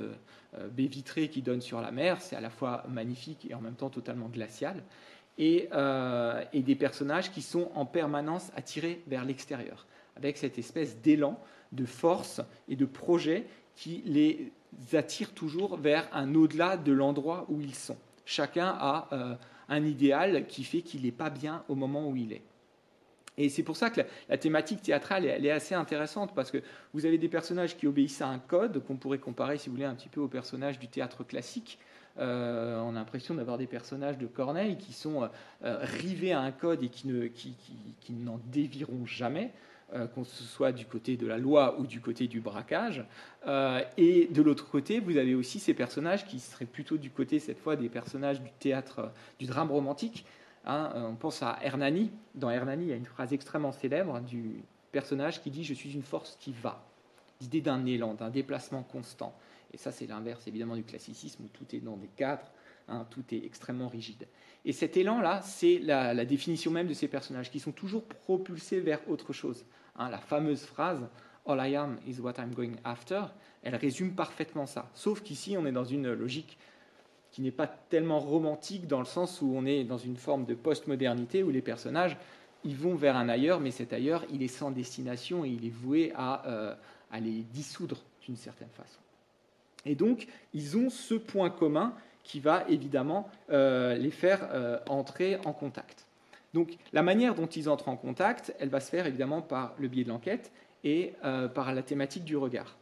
[0.58, 2.22] euh, baie vitrée qui donne sur la mer.
[2.22, 4.84] C'est à la fois magnifique et en même temps totalement glacial.
[5.38, 9.86] Et, euh, et des personnages qui sont en permanence attirés vers l'extérieur,
[10.16, 11.38] avec cette espèce d'élan,
[11.74, 14.52] de force et de projet qui les
[14.94, 17.98] attire toujours vers un au-delà de l'endroit où ils sont.
[18.26, 19.36] Chacun a euh,
[19.70, 22.42] un idéal qui fait qu'il n'est pas bien au moment où il est.
[23.38, 26.60] Et c'est pour ça que la, thématique théâtrale, elle est assez intéressante, parce que
[26.94, 29.86] vous avez des personnages qui obéissent à un code, qu'on pourrait comparer, si vous voulez,
[29.86, 31.80] un petit peu aux personnages du théâtre classique.
[32.18, 35.28] Euh, on a l'impression d'avoir des personnages de Corneille qui sont euh,
[35.66, 37.56] euh, rivés à un code et qui, ne, qui,
[38.00, 39.52] qui, n'en déviront jamais,
[40.16, 43.06] qu'on ce soit du côté de la loi ou du côté du braquage.
[43.98, 47.60] et de l'autre côté, vous avez aussi ces personnages qui seraient plutôt du côté, cette
[47.60, 50.26] fois, des personnages du théâtre, du drame romantique,
[50.66, 52.12] Hein, euh, on pense à Hernani.
[52.34, 55.94] Dans Hernani, il y a une phrase extrêmement célèbre du personnage qui dit Je suis
[55.94, 56.84] une force qui va.
[57.42, 59.36] L'idée d'un élan, d'un déplacement constant.
[59.74, 62.50] Et ça, c'est l'inverse évidemment du classicisme où tout est dans des cadres,
[62.88, 64.26] hein, tout est extrêmement rigide.
[64.64, 69.00] Et cet élan-là, c'est la, définition même de ces personnages qui sont toujours propulsés vers
[69.10, 69.66] autre chose.
[69.98, 71.06] Hein, la fameuse phrase
[71.46, 73.22] All I am is what I'm going after,
[73.62, 74.90] elle résume parfaitement ça.
[74.96, 76.58] Sauf qu'ici, on est dans une logique
[77.36, 80.54] qui n'est pas tellement romantique dans le sens où on est dans une forme de
[80.54, 82.16] postmodernité où les personnages
[82.64, 85.70] ils vont vers un ailleurs, mais cet ailleurs il est sans destination et il est
[85.70, 86.74] voué à, euh,
[87.20, 89.02] les dissoudre d'une certaine façon.
[89.86, 91.94] Et donc ils ont ce point commun
[92.24, 96.06] qui va évidemment euh, les faire euh, entrer en contact.
[96.54, 99.90] Donc la manière dont ils entrent en contact, elle va se faire évidemment par le
[99.90, 100.54] biais de l'enquête
[100.86, 101.16] et
[101.56, 102.78] par la thématique du regard.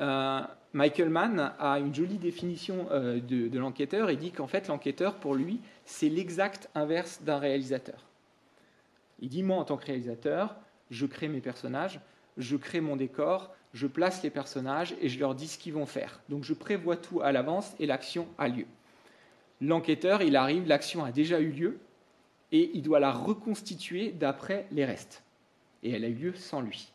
[0.00, 5.14] Euh, Michael Mann a une jolie définition euh, de, l'enquêteur et dit qu'en fait l'enquêteur,
[5.14, 8.04] pour lui, c'est l'exact inverse d'un réalisateur.
[9.20, 10.54] Il dit, moi en tant que réalisateur,
[10.90, 12.00] je crée mes personnages,
[12.36, 15.86] je crée mon décor, je place les personnages et je leur dis ce qu'ils vont
[15.86, 16.20] faire.
[16.28, 18.66] Donc je prévois tout à l'avance et l'action a lieu.
[19.62, 21.78] L'enquêteur, il arrive, l'action a déjà eu lieu
[22.52, 25.22] et il doit la reconstituer d'après les restes.
[25.82, 26.92] Et elle a eu lieu sans lui.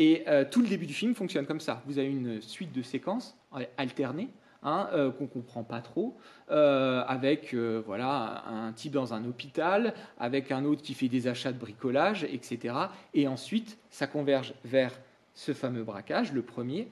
[0.00, 1.82] Et euh, tout le début du film fonctionne comme ça.
[1.84, 3.36] Vous avez une suite de séquences
[3.76, 4.30] alternées
[4.62, 6.16] hein, euh, qu'on comprend pas trop,
[6.50, 11.52] euh, avec voilà, un type dans un hôpital, avec un autre qui fait des achats
[11.52, 12.74] de bricolage, etc.
[13.12, 14.98] Et ensuite, ça converge vers
[15.34, 16.88] ce fameux braquage, le premier,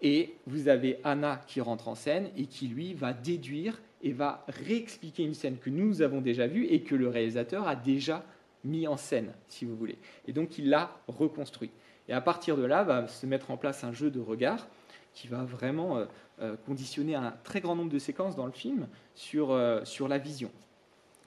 [0.00, 4.46] et vous avez Anna qui rentre en scène et qui, lui, va déduire et va
[4.46, 8.24] réexpliquer une scène que nous avons déjà vue et que le réalisateur a déjà
[8.62, 9.98] mis en scène, si vous voulez.
[10.28, 11.70] Et donc, il l'a reconstruit.
[12.08, 14.66] Et à partir de là, va se mettre en place un jeu de regard
[15.14, 16.06] qui va vraiment euh,
[16.40, 20.18] euh, conditionner un très grand nombre de séquences dans le film sur, euh, sur la
[20.18, 20.50] vision.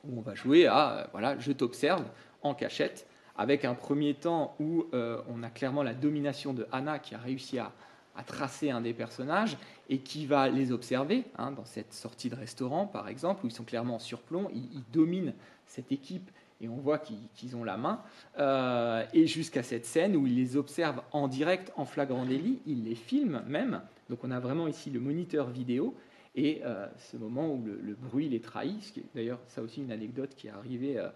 [0.06, 2.04] Où on va jouer à, voilà, je t'observe
[2.42, 3.08] en cachette,
[3.38, 7.60] avec un premier temps où on a clairement la domination de Anna qui a réussi
[7.60, 7.74] à,
[8.16, 9.58] à tracer un des personnages
[9.90, 13.52] et qui va les observer, hein, dans cette sortie de restaurant par exemple, où ils
[13.52, 15.34] sont clairement en surplomb, ils, ils dominent
[15.66, 16.30] cette équipe
[16.62, 18.02] et on voit qu'ils ont la main,
[18.40, 22.84] euh, et jusqu'à cette scène où il les observe en direct, en flagrant délit, il
[22.84, 25.96] les filme même, donc on a vraiment ici le moniteur vidéo,
[26.38, 30.48] et euh, ce moment où le, bruit les trahit, d'ailleurs ça aussi une anecdote qui
[30.48, 31.08] est arrivée euh,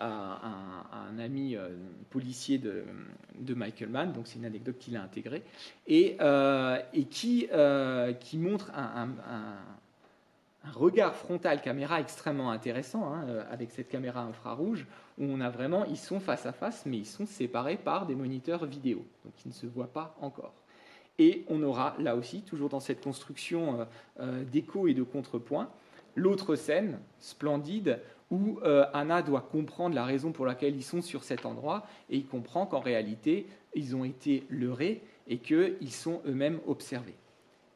[0.00, 1.56] à, un, ami
[2.10, 2.84] policier de,
[3.54, 5.42] Michael Mann, donc c'est une anecdote qu'il a intégrée,
[5.86, 6.16] et,
[7.10, 7.48] qui,
[8.20, 9.08] qui montre un
[10.72, 14.86] regard frontal caméra extrêmement intéressant, hein, euh, avec cette caméra infrarouge,
[15.18, 18.14] où on a vraiment, ils sont face à face, mais ils sont séparés par des
[18.14, 20.54] moniteurs vidéo, donc ils ne se voient pas encore.
[21.18, 23.84] Et on aura là aussi, toujours dans cette construction euh,
[24.20, 25.68] euh, d'écho et de contrepoint,
[26.16, 28.00] l'autre scène splendide
[28.30, 28.58] où
[28.94, 32.66] Anna doit comprendre la raison pour laquelle ils sont sur cet endroit, et il comprend
[32.66, 37.14] qu'en réalité, ils ont été leurrés et qu'ils sont eux-mêmes observés.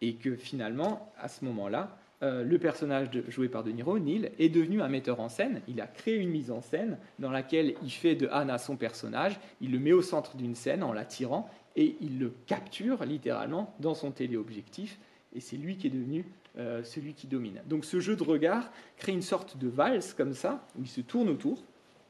[0.00, 4.48] Et que finalement, à ce moment-là, euh, le personnage joué par De Niro, Neil, est
[4.48, 5.60] devenu un metteur en scène.
[5.68, 9.38] Il a créé une mise en scène dans laquelle il fait de Anna son personnage,
[9.60, 13.94] il le met au centre d'une scène en l'attirant et il le capture littéralement dans
[13.94, 14.98] son téléobjectif.
[15.34, 16.24] Et c'est lui qui est devenu
[16.58, 17.60] euh, celui qui domine.
[17.66, 21.00] Donc ce jeu de regard crée une sorte de valse comme ça, où il se
[21.00, 21.62] tourne autour,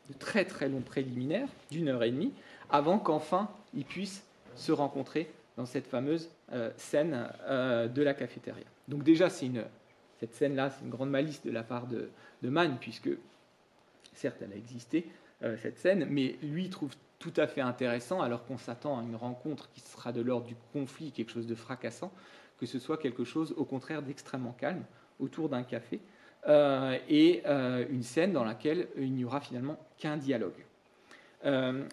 [0.09, 2.33] de très très longs préliminaires, d'une heure et demie,
[2.71, 4.25] avant qu'enfin ils puissent
[4.57, 8.65] se rencontrer dans cette fameuse euh, scène de la cafétéria.
[8.87, 9.65] Donc déjà, c'est une
[10.19, 12.11] cette scène-là, c'est une grande malice de la part de,
[12.43, 13.11] Mann, puisque,
[14.15, 15.07] certes, elle a existé,
[15.43, 19.17] euh, cette scène, mais lui trouve tout à fait intéressant, alors qu'on s'attend à une
[19.17, 22.13] rencontre qui sera de l'ordre du conflit, quelque chose de fracassant,
[22.59, 24.83] que ce soit quelque chose, au contraire, d'extrêmement calme,
[25.21, 26.01] autour d'un café,
[26.49, 30.65] euh, et euh, une scène dans laquelle il n'y aura finalement qu'un dialogue.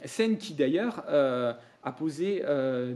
[0.05, 2.43] scène qui, d'ailleurs, a posé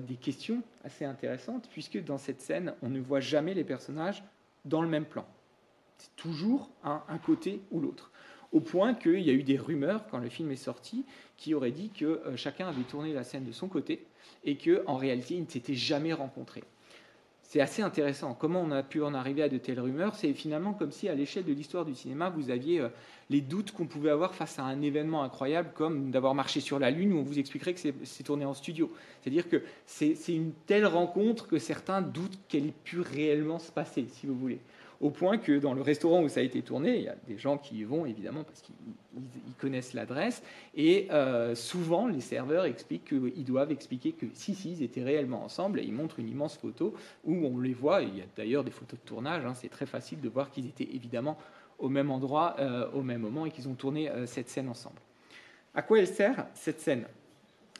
[0.08, 4.24] des questions assez intéressantes, puisque dans cette scène, on ne voit jamais les personnages
[4.65, 5.26] dans le même plan.
[5.98, 8.12] C'est toujours un, côté ou l'autre.
[8.52, 11.06] Au point qu'il y a eu des rumeurs, quand le film est sorti,
[11.38, 14.08] qui auraient dit que euh, chacun avait tourné la scène de son côté
[14.43, 16.63] et qu'en réalité, ils ne s'étaient jamais rencontrés.
[17.52, 18.36] C'est assez intéressant.
[18.36, 20.14] Comment on a pu en arriver à de telles rumeurs?
[20.14, 22.90] C'est finalement comme si, à l'échelle de l'histoire du cinéma, vous aviez euh,
[23.32, 26.92] les doutes qu'on pouvait avoir face à un événement incroyable comme d'avoir marché sur la
[26.92, 28.94] Lune, où on vous expliquerait que c'est tourné en studio.
[29.20, 34.06] C'est-à-dire que c'est une telle rencontre que certains doutent qu'elle ait pu réellement se passer,
[34.12, 34.60] si vous voulez
[35.02, 37.38] au point que dans le restaurant où ça a été tourné, il y a des
[37.38, 38.76] gens qui y vont évidemment parce qu'ils
[39.58, 40.44] connaissent l'adresse,
[40.76, 45.44] et euh, souvent les serveurs expliquent qu'ils doivent expliquer que si, si, ils étaient réellement
[45.44, 48.64] ensemble, et ils montrent une immense photo où on les voit, il y a d'ailleurs
[48.64, 51.38] des photos de tournage, hein, c'est très facile de voir qu'ils étaient évidemment
[51.78, 55.00] au même endroit, euh, au même moment, et qu'ils ont tourné euh, cette scène ensemble.
[55.74, 57.06] À quoi elle sert cette scène?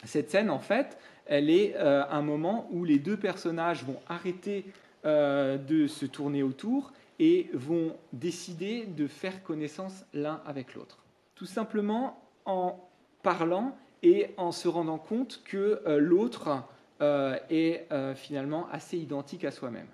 [0.06, 4.66] Cette scène, en fait, elle est un moment où les deux personnages vont arrêter
[5.04, 11.00] de se tourner autour et vont décider de faire connaissance l'un avec l'autre.
[11.36, 12.90] Tout simplement en
[13.22, 16.64] parlant et en se rendant compte que euh, l'autre
[17.02, 19.88] euh, est euh, finalement assez identique à soi-même.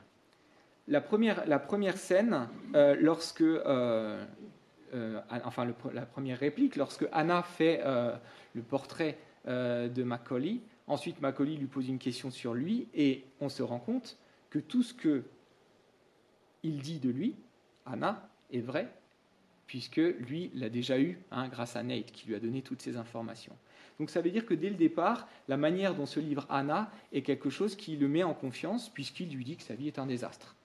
[0.87, 2.47] La première, la première scène,
[2.99, 3.43] lorsque,
[5.43, 7.81] enfin la première réplique, lorsque Anna fait
[8.53, 13.63] le portrait de Macaulay, ensuite Macaulay lui pose une question sur lui et on se
[13.63, 14.15] rend compte
[14.51, 15.23] que tout ce que
[16.65, 17.35] il dit de lui,
[17.85, 18.89] Anna, est vrai,
[19.67, 22.97] puisque lui l'a déjà eu hein, grâce à Nate, qui lui a donné toutes ces
[22.97, 23.55] informations.
[23.99, 27.21] Donc ça veut dire que dès le départ, la manière dont se livre Anna est
[27.21, 30.07] quelque chose qui le met en confiance, puisqu'il lui dit que sa vie est un
[30.07, 30.55] désastre.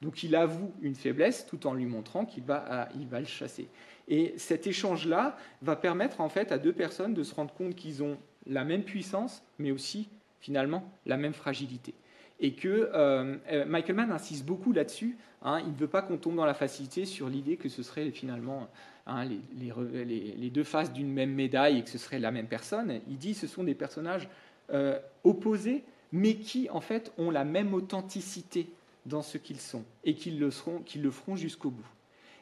[0.00, 3.68] Donc il avoue une faiblesse tout en lui montrant qu'il va, il va le chasser.
[4.08, 8.02] Et cet échange-là va permettre en fait à deux personnes de se rendre compte qu'ils
[8.02, 10.08] ont la même puissance, mais aussi
[10.40, 11.94] finalement la même fragilité
[12.40, 15.16] et que euh, euh, Michael Mann insiste beaucoup là-dessus.
[15.42, 15.60] Hein.
[15.60, 18.68] il ne veut pas qu'on tombe dans la facilité sur l'idée que ce serait finalement
[19.06, 23.00] hein, les, deux faces d'une même médaille et que ce serait la même personne.
[23.08, 24.28] Il dit que ce sont des personnages
[24.72, 28.68] euh, opposés, mais qui en fait ont la même authenticité
[29.06, 31.86] dans ce qu'ils sont et qu'ils le, seront, qu'ils le feront jusqu'au bout.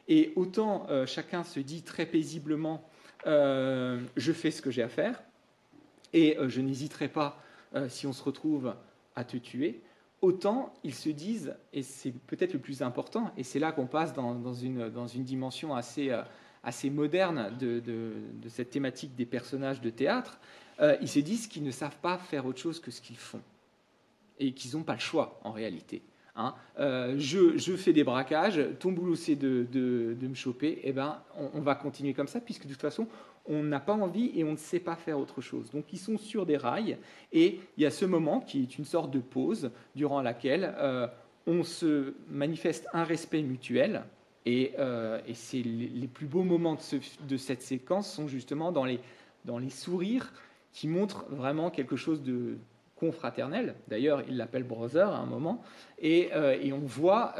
[0.07, 2.83] Et autant chacun se dit très paisiblement
[3.25, 5.21] je fais ce que j'ai à faire
[6.13, 7.39] et je n'hésiterai pas
[7.89, 8.73] si on se retrouve
[9.15, 9.81] à te tuer,
[10.21, 14.13] autant ils se disent, et c'est peut-être le plus important, et c'est là qu'on passe
[14.13, 18.13] dans, une, dimension assez, euh, moderne de,
[18.47, 20.39] cette thématique des personnages de théâtre,
[20.81, 23.41] euh, ils se disent qu'ils ne savent pas faire autre chose que ce qu'ils font,
[24.39, 26.01] et qu'ils n'ont pas le choix en réalité.
[26.35, 26.53] Hein.
[26.79, 29.67] Euh, je, fais des braquages, ton boulot c'est de,
[30.21, 31.21] me choper, et eh ben
[31.53, 33.07] on, va continuer comme ça, puisque de toute façon,
[33.49, 35.71] on n'a pas envie et on ne sait pas faire autre chose.
[35.71, 36.97] Donc ils sont sur des rails
[37.33, 41.07] et il y a ce moment qui est une sorte de pause durant laquelle euh,
[41.47, 44.03] on se manifeste un respect mutuel.
[44.45, 46.77] Et, euh, c'est les, plus beaux moments
[47.27, 48.99] de, cette séquence sont justement dans les,
[49.45, 50.31] dans les sourires
[50.71, 52.57] qui montrent vraiment quelque chose de
[52.95, 53.75] confraternel.
[53.87, 55.61] D'ailleurs, il l'appelle brother à un moment.
[55.99, 57.35] Et, euh, et on voit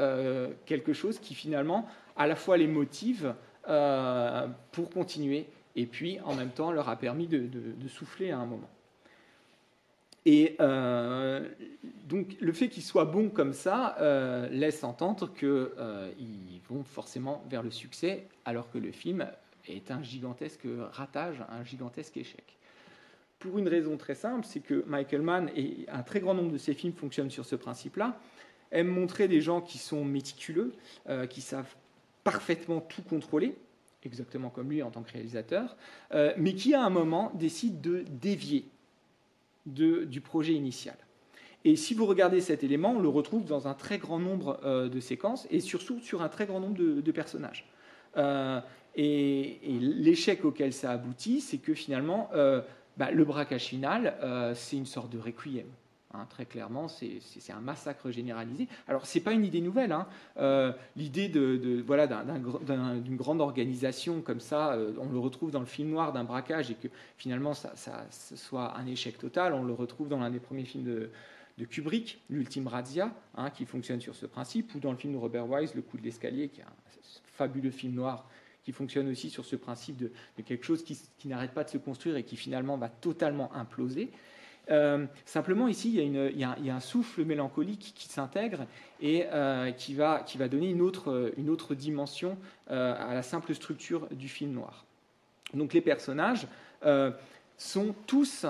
[0.66, 1.86] quelque chose qui finalement
[2.18, 3.34] à la fois les motive
[4.72, 7.50] pour continuer et puis en même temps leur a permis de,
[7.88, 8.70] souffler à un moment.
[10.26, 11.48] Et euh,
[12.08, 16.12] donc le fait qu'ils soient bons comme ça euh, laisse entendre qu'ils euh,
[16.70, 19.28] vont forcément vers le succès, alors que le film
[19.68, 22.44] est un gigantesque ratage, un gigantesque échec.
[23.40, 26.58] Pour une raison très simple, c'est que Michael Mann et un très grand nombre de
[26.58, 28.20] ses films fonctionnent sur ce principe-là,
[28.72, 30.74] aime montrer des gens qui sont méticuleux,
[31.30, 31.74] qui savent
[32.26, 33.56] parfaitement tout contrôler,
[34.04, 35.76] exactement comme lui en tant que réalisateur,
[36.14, 38.66] euh, mais qui à un moment décide de dévier
[39.66, 40.96] du projet initial.
[41.66, 44.88] Et si vous regardez cet élément, on le retrouve dans un très grand nombre euh,
[44.88, 47.70] de séquences et surtout sur un très grand nombre de, personnages.
[48.18, 48.62] Euh,
[48.96, 52.30] et, l'échec auquel ça aboutit, c'est que finalement,
[52.98, 54.16] bah, le braquage final,
[54.56, 55.68] c'est une sorte de requiem.
[56.12, 58.68] Hein, très clairement, c'est un massacre généralisé.
[58.88, 59.92] Alors, ce n'est pas une idée nouvelle.
[59.92, 60.08] Hein.
[60.38, 65.68] Euh, l'idée de, voilà, d'une grande organisation comme ça, euh, on le retrouve dans le
[65.68, 67.74] film noir d'un braquage et que finalement ça,
[68.10, 71.12] soit un échec total, on le retrouve dans l'un des premiers films de,
[71.66, 75.48] Kubrick, L'Ultime Razzia, hein, qui fonctionne sur ce principe, ou dans le film de Robert
[75.48, 76.74] Wise, Le coup de l'escalier, qui est un
[77.26, 78.28] fabuleux film noir
[78.64, 80.12] qui fonctionne aussi sur ce principe de,
[80.44, 84.12] quelque chose qui, qui n'arrête pas de se construire et qui finalement va totalement imploser.
[84.70, 88.66] Euh, simplement, ici, il y, a un souffle mélancolique qui s'intègre
[89.02, 92.38] et euh, qui, va, donner une autre, une autre dimension
[92.70, 94.86] euh, à la simple structure du film noir.
[95.54, 96.48] Donc les personnages
[97.58, 98.46] sont tous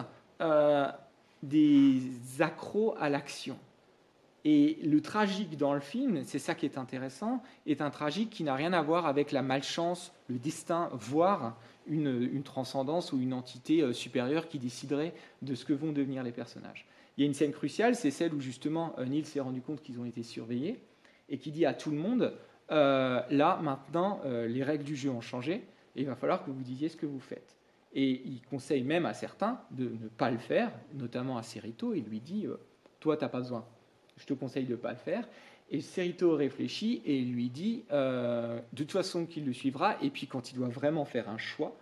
[1.41, 2.01] des
[2.39, 3.57] accros à l'action.
[4.45, 8.43] Et le tragique dans le film, c'est ça qui est intéressant, est un tragique qui
[8.43, 13.81] n'a rien à voir avec la malchance, le destin, voire une, transcendance ou une entité
[13.81, 16.85] euh, supérieure qui déciderait de ce que vont devenir les personnages.
[17.17, 19.81] Il y a une scène cruciale, c'est celle où justement euh, Neil s'est rendu compte
[19.81, 20.79] qu'ils ont été surveillés
[21.27, 22.33] et qui dit à tout le monde,
[22.71, 25.63] euh, là maintenant les règles du jeu ont changé
[25.95, 27.55] et il va falloir que vous disiez ce que vous faites.
[27.93, 32.05] Et il conseille même à certains de ne pas le faire, notamment à Cerrito, il
[32.05, 32.45] lui dit,
[32.99, 33.65] toi tu n'as pas besoin,
[34.19, 35.27] je te conseille de ne pas le faire.
[35.71, 39.97] Et Cerrito réfléchit et lui dit euh, de toute façon qu'il le suivra.
[40.01, 41.75] Et puis quand il doit vraiment faire un choix,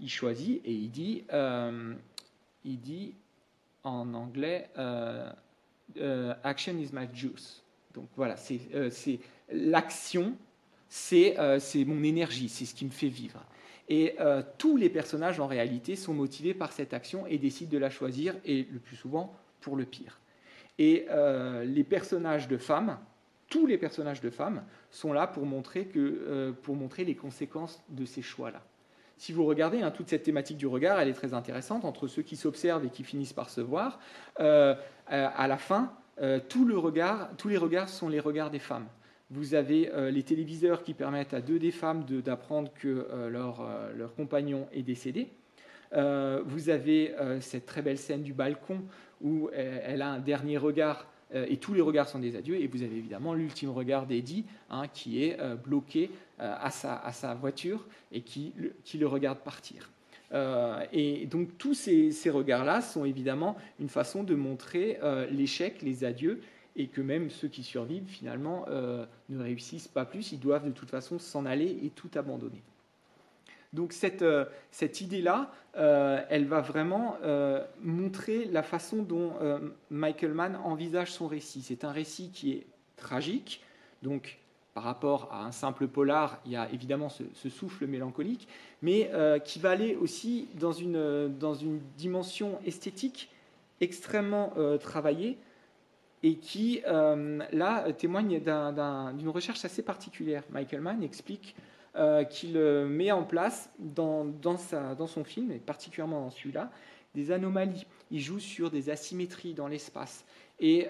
[0.00, 1.94] il choisit et il dit, euh,
[2.64, 3.14] il dit
[3.84, 5.30] en anglais euh,
[6.42, 7.62] Action is my juice.
[7.94, 8.60] Donc voilà, c'est
[9.52, 10.34] l'action,
[10.88, 11.36] c'est
[11.86, 13.44] mon énergie, c'est ce qui me fait vivre.
[13.88, 14.16] Et
[14.56, 18.34] tous les personnages en réalité sont motivés par cette action et décident de la choisir
[18.46, 20.21] et le plus souvent pour le pire.
[20.78, 21.06] Et
[21.64, 22.98] les personnages de femmes,
[23.52, 27.82] tous les personnages de femmes sont là pour montrer, que, euh, pour montrer les conséquences
[27.90, 28.62] de ces choix-là.
[29.18, 32.22] Si vous regardez, hein, toute cette thématique du regard, elle est très intéressante entre ceux
[32.22, 34.00] qui s'observent et qui finissent par se voir.
[34.40, 34.74] Euh,
[35.12, 35.92] euh, à la fin,
[36.48, 38.86] tous les regards sont les regards des femmes.
[39.30, 44.68] Vous avez les téléviseurs qui permettent à deux des femmes d'apprendre que leur, leur, compagnon
[44.72, 45.32] est décédé.
[45.90, 48.82] vous avez cette très belle scène du balcon
[49.22, 52.56] où elle a un dernier regard euh, et tous les regards sont des adieux.
[52.56, 57.34] Et vous avez évidemment l'ultime regard d'Eddie, hein, qui est euh, bloqué euh, à sa,
[57.34, 59.90] voiture et qui, le regarde partir.
[60.92, 64.98] et donc tous ces, ces regards-là sont évidemment une façon de montrer
[65.30, 66.40] l'échec, les adieux,
[66.74, 70.90] et que même ceux qui survivent finalement ne réussissent pas plus, ils doivent de toute
[70.90, 72.62] façon s'en aller et tout abandonner.
[73.72, 79.32] Donc cette, euh, cette idée-là, euh, elle va vraiment euh, montrer la façon dont
[79.90, 81.62] Michael Mann envisage son récit.
[81.62, 82.66] C'est un récit qui est
[82.96, 83.62] tragique,
[84.02, 84.38] donc
[84.74, 88.48] par rapport à un simple polar, il y a évidemment ce, souffle mélancolique,
[88.80, 89.10] mais
[89.44, 93.30] qui va aller aussi dans une, dans une dimension esthétique
[93.82, 95.36] extrêmement travaillée,
[96.22, 100.42] et qui, là, témoigne d'une recherche assez particulière.
[100.50, 101.54] Michael Mann explique
[102.30, 106.70] qu'il met en place dans, dans, sa, dans, son film, et particulièrement dans celui-là,
[107.14, 107.86] des anomalies.
[108.10, 110.24] Il joue sur des asymétries dans l'espace.
[110.60, 110.88] Et,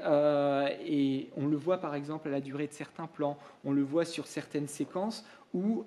[0.86, 4.04] et, on le voit par exemple à la durée de certains plans, on le voit
[4.04, 5.24] sur certaines séquences
[5.54, 5.84] où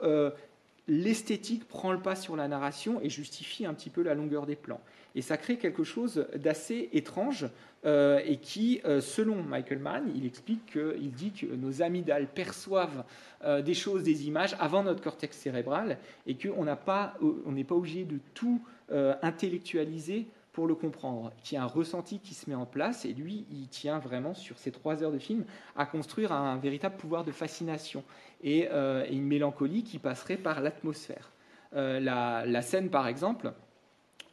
[0.88, 4.56] l'esthétique prend le pas sur la narration et justifie un petit peu la longueur des
[4.56, 4.82] plans.
[5.16, 7.48] Et ça crée quelque chose d'assez étrange
[7.86, 13.06] euh, et qui, euh, selon Michael Mann, il explique qu'il dit que nos amygdales perçoivent
[13.44, 18.04] euh, des choses, des images avant notre cortex cérébral et qu'on n'est pas, pas obligé
[18.04, 18.62] de tout
[19.24, 23.12] intellectualiser pour le comprendre, qu'il y a un ressenti qui se met en place, et
[23.12, 25.44] lui, il tient vraiment sur ces trois heures de film
[25.76, 28.06] à construire un véritable pouvoir de fascination
[28.42, 31.30] et, euh, une mélancolie qui passerait par l'atmosphère.
[31.76, 33.52] Euh, la, scène, par exemple,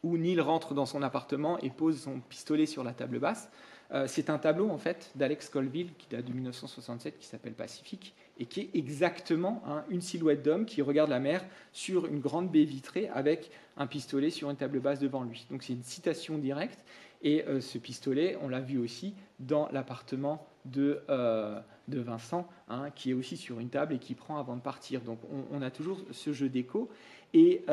[0.01, 3.51] où Neil rentre dans son appartement et pose son pistolet sur la table basse,
[3.91, 8.15] euh, c'est un tableau en fait d'Alex Colville qui date de 1967 qui s'appelle Pacifique
[8.39, 12.51] et qui est exactement hein, une silhouette d'homme qui regarde la mer sur une grande
[12.51, 15.45] baie vitrée avec un pistolet sur une table basse devant lui.
[15.51, 16.83] Donc c'est une citation directe
[17.21, 22.89] et euh, ce pistolet, on l'a vu aussi dans l'appartement de, euh, de, Vincent, hein,
[22.95, 25.01] qui est aussi sur une table et qui prend avant de partir.
[25.01, 25.19] Donc
[25.51, 26.89] on, a toujours ce jeu d'écho.
[27.33, 27.63] Et,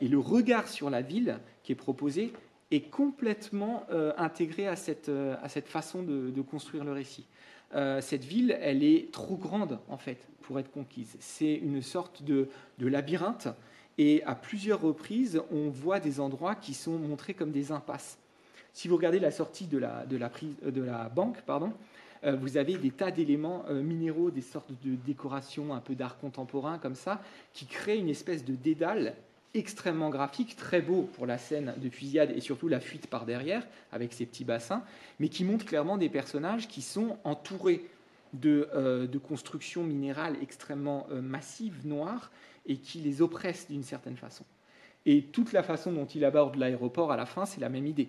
[0.00, 2.32] et, le regard sur la ville qui est proposé
[2.70, 3.86] est complètement
[4.16, 7.26] intégré à cette, à cette façon de construire le récit.
[7.74, 11.16] Euh, cette ville, elle est trop grande, en fait, pour être conquise.
[11.20, 12.48] C'est une sorte de,
[12.78, 13.48] labyrinthe,
[13.98, 18.18] et à plusieurs reprises, on voit des endroits qui sont montrés comme des impasses.
[18.72, 21.72] Si vous regardez la sortie de la, banque, pardon,
[22.24, 26.18] euh, vous avez des tas d'éléments euh, minéraux, des sortes de décorations un peu d'art
[26.18, 27.22] contemporain comme ça,
[27.52, 29.14] qui créent une espèce de dédale
[29.54, 33.66] extrêmement graphique, très beau pour la scène de fusillade et surtout la fuite par derrière
[33.92, 34.82] avec ces petits bassins,
[35.20, 37.88] mais qui montre clairement des personnages qui sont entourés
[38.32, 42.30] de, euh, constructions minérales extrêmement euh, massives, noires,
[42.66, 44.44] et qui les oppressent d'une certaine façon.
[45.06, 48.08] Et toute la façon dont il aborde l'aéroport à la fin, c'est la même idée.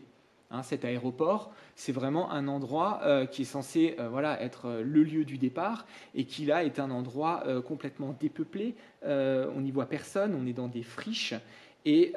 [0.51, 4.83] Hein, cet aéroport, c'est vraiment un endroit euh, qui est censé euh, voilà, être euh,
[4.83, 8.75] le lieu du départ et qui là est un endroit complètement dépeuplé.
[9.03, 11.33] on n'y voit personne, on est dans des friches
[11.85, 12.13] et,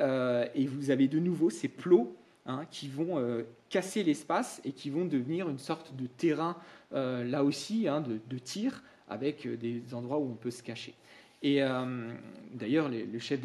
[0.66, 2.14] vous avez de nouveau ces plots
[2.46, 6.56] hein, qui vont casser l'espace et qui vont devenir une sorte de terrain
[6.92, 10.94] là aussi hein, de, tir avec des endroits où on peut se cacher.
[11.42, 12.12] Et euh,
[12.52, 13.40] d'ailleurs, le chef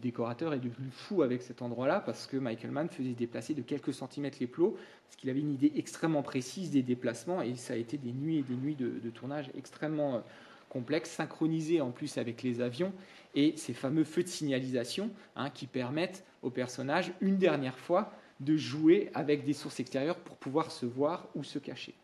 [0.00, 3.94] décorateur est devenu fou avec cet endroit-là parce que Michael Mann faisait déplacer de quelques
[3.94, 7.76] centimètres les plots parce qu'il avait une idée extrêmement précise des déplacements et ça a
[7.76, 10.20] été des nuits et des nuits de, tournage extrêmement euh,
[10.68, 12.92] complexes, synchronisés en plus avec les avions
[13.36, 18.56] et ces fameux feux de signalisation hein, qui permettent aux personnages une dernière fois de
[18.56, 21.94] jouer avec des sources extérieures pour pouvoir se voir ou se cacher.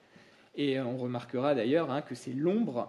[0.56, 2.88] Et on remarquera d'ailleurs hein, que c'est l'ombre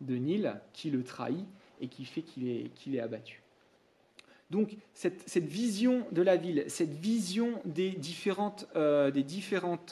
[0.00, 1.46] de Nil qui le trahit
[1.80, 3.42] et qui fait qu'il est, abattu.
[4.50, 9.10] Donc cette, vision de la ville, cette vision des différentes, euh,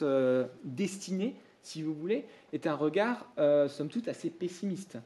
[0.01, 4.97] euh, destinées, si vous voulez, est un regard, euh, somme toute, assez pessimiste,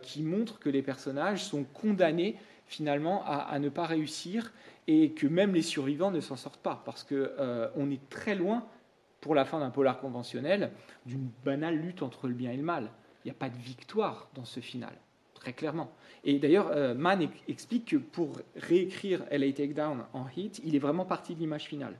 [0.00, 2.36] qui montre que les personnages sont condamnés
[2.68, 4.52] finalement à, ne pas réussir
[4.86, 8.64] et que même les survivants ne s'en sortent pas, parce qu'on est très loin,
[9.20, 10.70] pour la fin d'un polar conventionnel,
[11.04, 12.92] d'une banale lutte entre le bien et le mal
[13.26, 14.92] n'y a pas de victoire dans ce final,
[15.34, 15.92] très clairement.
[16.24, 21.04] Et d'ailleurs, euh, Mann explique que pour réécrire LA Takedown en hit, il est vraiment
[21.04, 21.94] parti de l'image finale.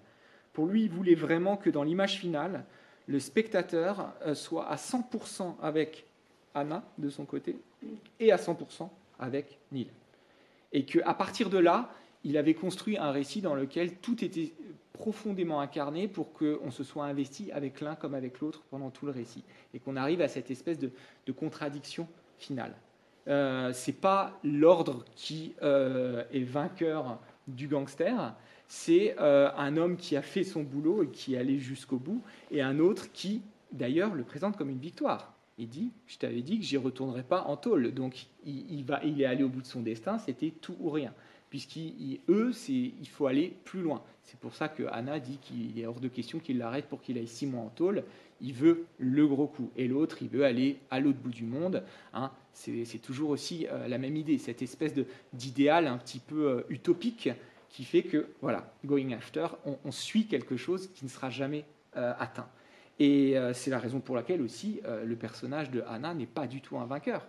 [0.52, 2.64] Pour lui, il voulait vraiment que dans l'image finale,
[3.06, 6.06] le spectateur euh, soit à 100% avec
[6.54, 7.56] Anna de son côté
[8.18, 9.88] et à 100% avec Neil.
[10.72, 11.90] Et qu'à partir de là,
[12.24, 14.52] il avait construit un récit dans lequel tout était
[14.96, 19.12] profondément incarné pour qu'on se soit investi avec l'un comme avec l'autre pendant tout le
[19.12, 19.44] récit
[19.74, 20.90] et qu'on arrive à cette espèce de,
[21.32, 22.74] contradiction finale.
[23.28, 27.18] Euh, c'est pas l'ordre qui euh, est vainqueur
[27.48, 28.34] du gangster,
[28.68, 32.22] c'est euh, un homme qui a fait son boulot et qui est allé jusqu'au bout,
[32.50, 33.42] et un autre qui,
[33.72, 35.34] d'ailleurs, le présente comme une victoire.
[35.58, 39.20] Il dit, je t'avais dit que j'y retournerai pas en tôle, donc il, va, il
[39.20, 41.12] est allé au bout de son destin, c'était tout ou rien
[41.50, 44.02] puisqu'eux, il faut aller plus loin.
[44.26, 47.16] C'est pour ça que Anna dit qu'il est hors de question qu'il l'arrête pour qu'il
[47.16, 48.02] aille six mois en tôle.
[48.40, 49.70] Il veut le gros coup.
[49.76, 51.84] Et l'autre, il veut aller à l'autre bout du monde.
[52.12, 52.30] Hein.
[52.52, 54.94] C'est toujours aussi euh, la même idée, cette espèce
[55.32, 57.30] d'idéal un petit peu euh, utopique
[57.68, 61.64] qui fait que, voilà, going after, on, suit quelque chose qui ne sera jamais
[61.96, 62.48] euh, atteint.
[62.98, 66.78] Et c'est la raison pour laquelle aussi le personnage de Anna n'est pas du tout
[66.78, 67.26] un vainqueur.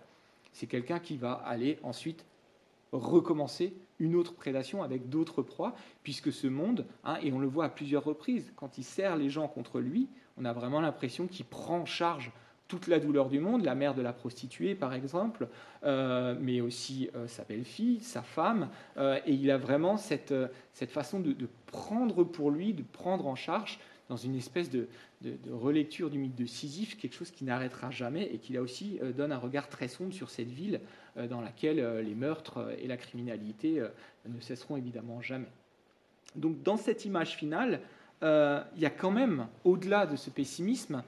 [0.53, 2.23] C'est quelqu'un qui va aller ensuite
[2.91, 5.73] recommencer une autre prédation avec d'autres proies,
[6.03, 9.29] puisque ce monde, hein, et on le voit à plusieurs reprises, quand il serre les
[9.29, 10.07] gens contre lui,
[10.37, 12.31] on a vraiment l'impression qu'il prend en charge
[12.67, 15.47] toute la douleur du monde, la mère de la prostituée par exemple,
[15.83, 20.33] euh, mais aussi euh, sa belle-fille, sa femme, euh, et il a vraiment cette,
[20.73, 21.35] cette façon de,
[21.67, 23.79] prendre pour lui, de prendre en charge
[24.09, 24.87] dans une espèce de,
[25.51, 29.31] relecture du mythe de Sisyphe, quelque chose qui n'arrêtera jamais et qui là aussi donne
[29.31, 30.79] un regard très sombre sur cette ville
[31.29, 33.83] dans laquelle les meurtres et la criminalité
[34.25, 35.49] ne cesseront évidemment jamais.
[36.35, 37.81] Donc dans cette image finale,
[38.21, 41.03] il y a quand même, au-delà de ce pessimisme,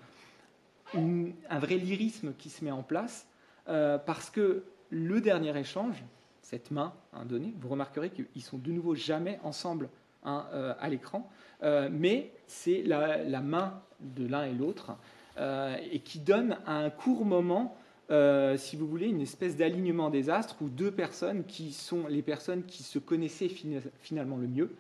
[0.94, 3.28] un vrai lyrisme qui se met en place,
[3.68, 6.04] euh, parce que le dernier échange,
[6.42, 9.90] cette main hein, donnée, vous remarquerez qu'ils sont de nouveau jamais ensemble
[10.24, 11.30] hein, euh, à l'écran,
[11.64, 14.92] euh, mais c'est la, main de l'un et l'autre,
[15.92, 17.78] et qui donne à un court moment,
[18.58, 22.64] si vous voulez, une espèce d'alignement des astres où deux personnes qui sont les personnes
[22.64, 23.50] qui se connaissaient
[24.02, 24.76] finalement le mieux,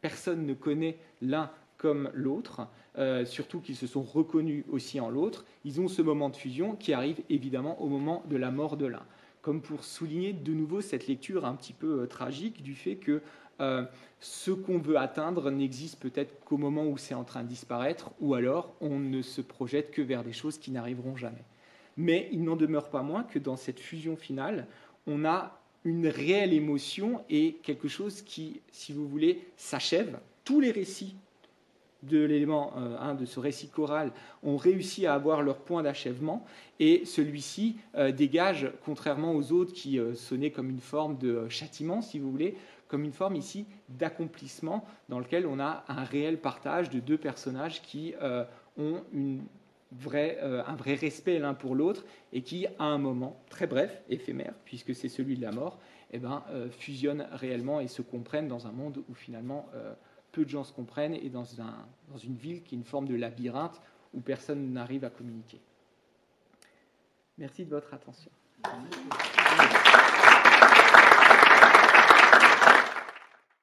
[0.00, 1.50] personne ne connaît l'un
[1.80, 2.68] comme l'autre,
[2.98, 6.76] euh, surtout qu'ils se sont reconnus aussi en l'autre, ils ont ce moment de fusion
[6.76, 9.02] qui arrive évidemment au moment de la mort de l'un.
[9.40, 13.22] Comme pour souligner de nouveau cette lecture un petit peu euh, tragique du fait que
[13.60, 13.84] euh,
[14.20, 18.34] ce qu'on veut atteindre n'existe peut-être qu'au moment où c'est en train de disparaître, ou
[18.34, 21.44] alors on ne se projette que vers des choses qui n'arriveront jamais.
[21.96, 24.66] Mais il n'en demeure pas moins que dans cette fusion finale,
[25.06, 30.18] on a une réelle émotion et quelque chose qui, si vous voulez, s'achève.
[30.44, 31.16] Tous les récits
[32.02, 36.44] de l'élément euh, de ce récit choral ont réussi à avoir leur point d'achèvement
[36.78, 42.18] et celui-ci euh, dégage, contrairement aux autres qui sonnaient comme une forme de châtiment, si
[42.18, 42.56] vous voulez,
[42.90, 47.80] comme une forme ici d'accomplissement dans lequel on a un réel partage de deux personnages
[47.82, 48.14] qui
[48.76, 49.44] ont une
[49.92, 54.54] vraie, un vrai respect l'un pour l'autre et qui, à un moment très bref, éphémère,
[54.64, 55.78] puisque c'est celui de la mort,
[56.10, 59.68] eh ben, fusionnent réellement et se comprennent dans un monde où finalement
[60.32, 61.44] peu de gens se comprennent et dans,
[62.08, 63.80] dans une ville qui est une forme de labyrinthe
[64.14, 65.60] où personne n'arrive à communiquer.
[67.38, 68.30] Merci de votre attention.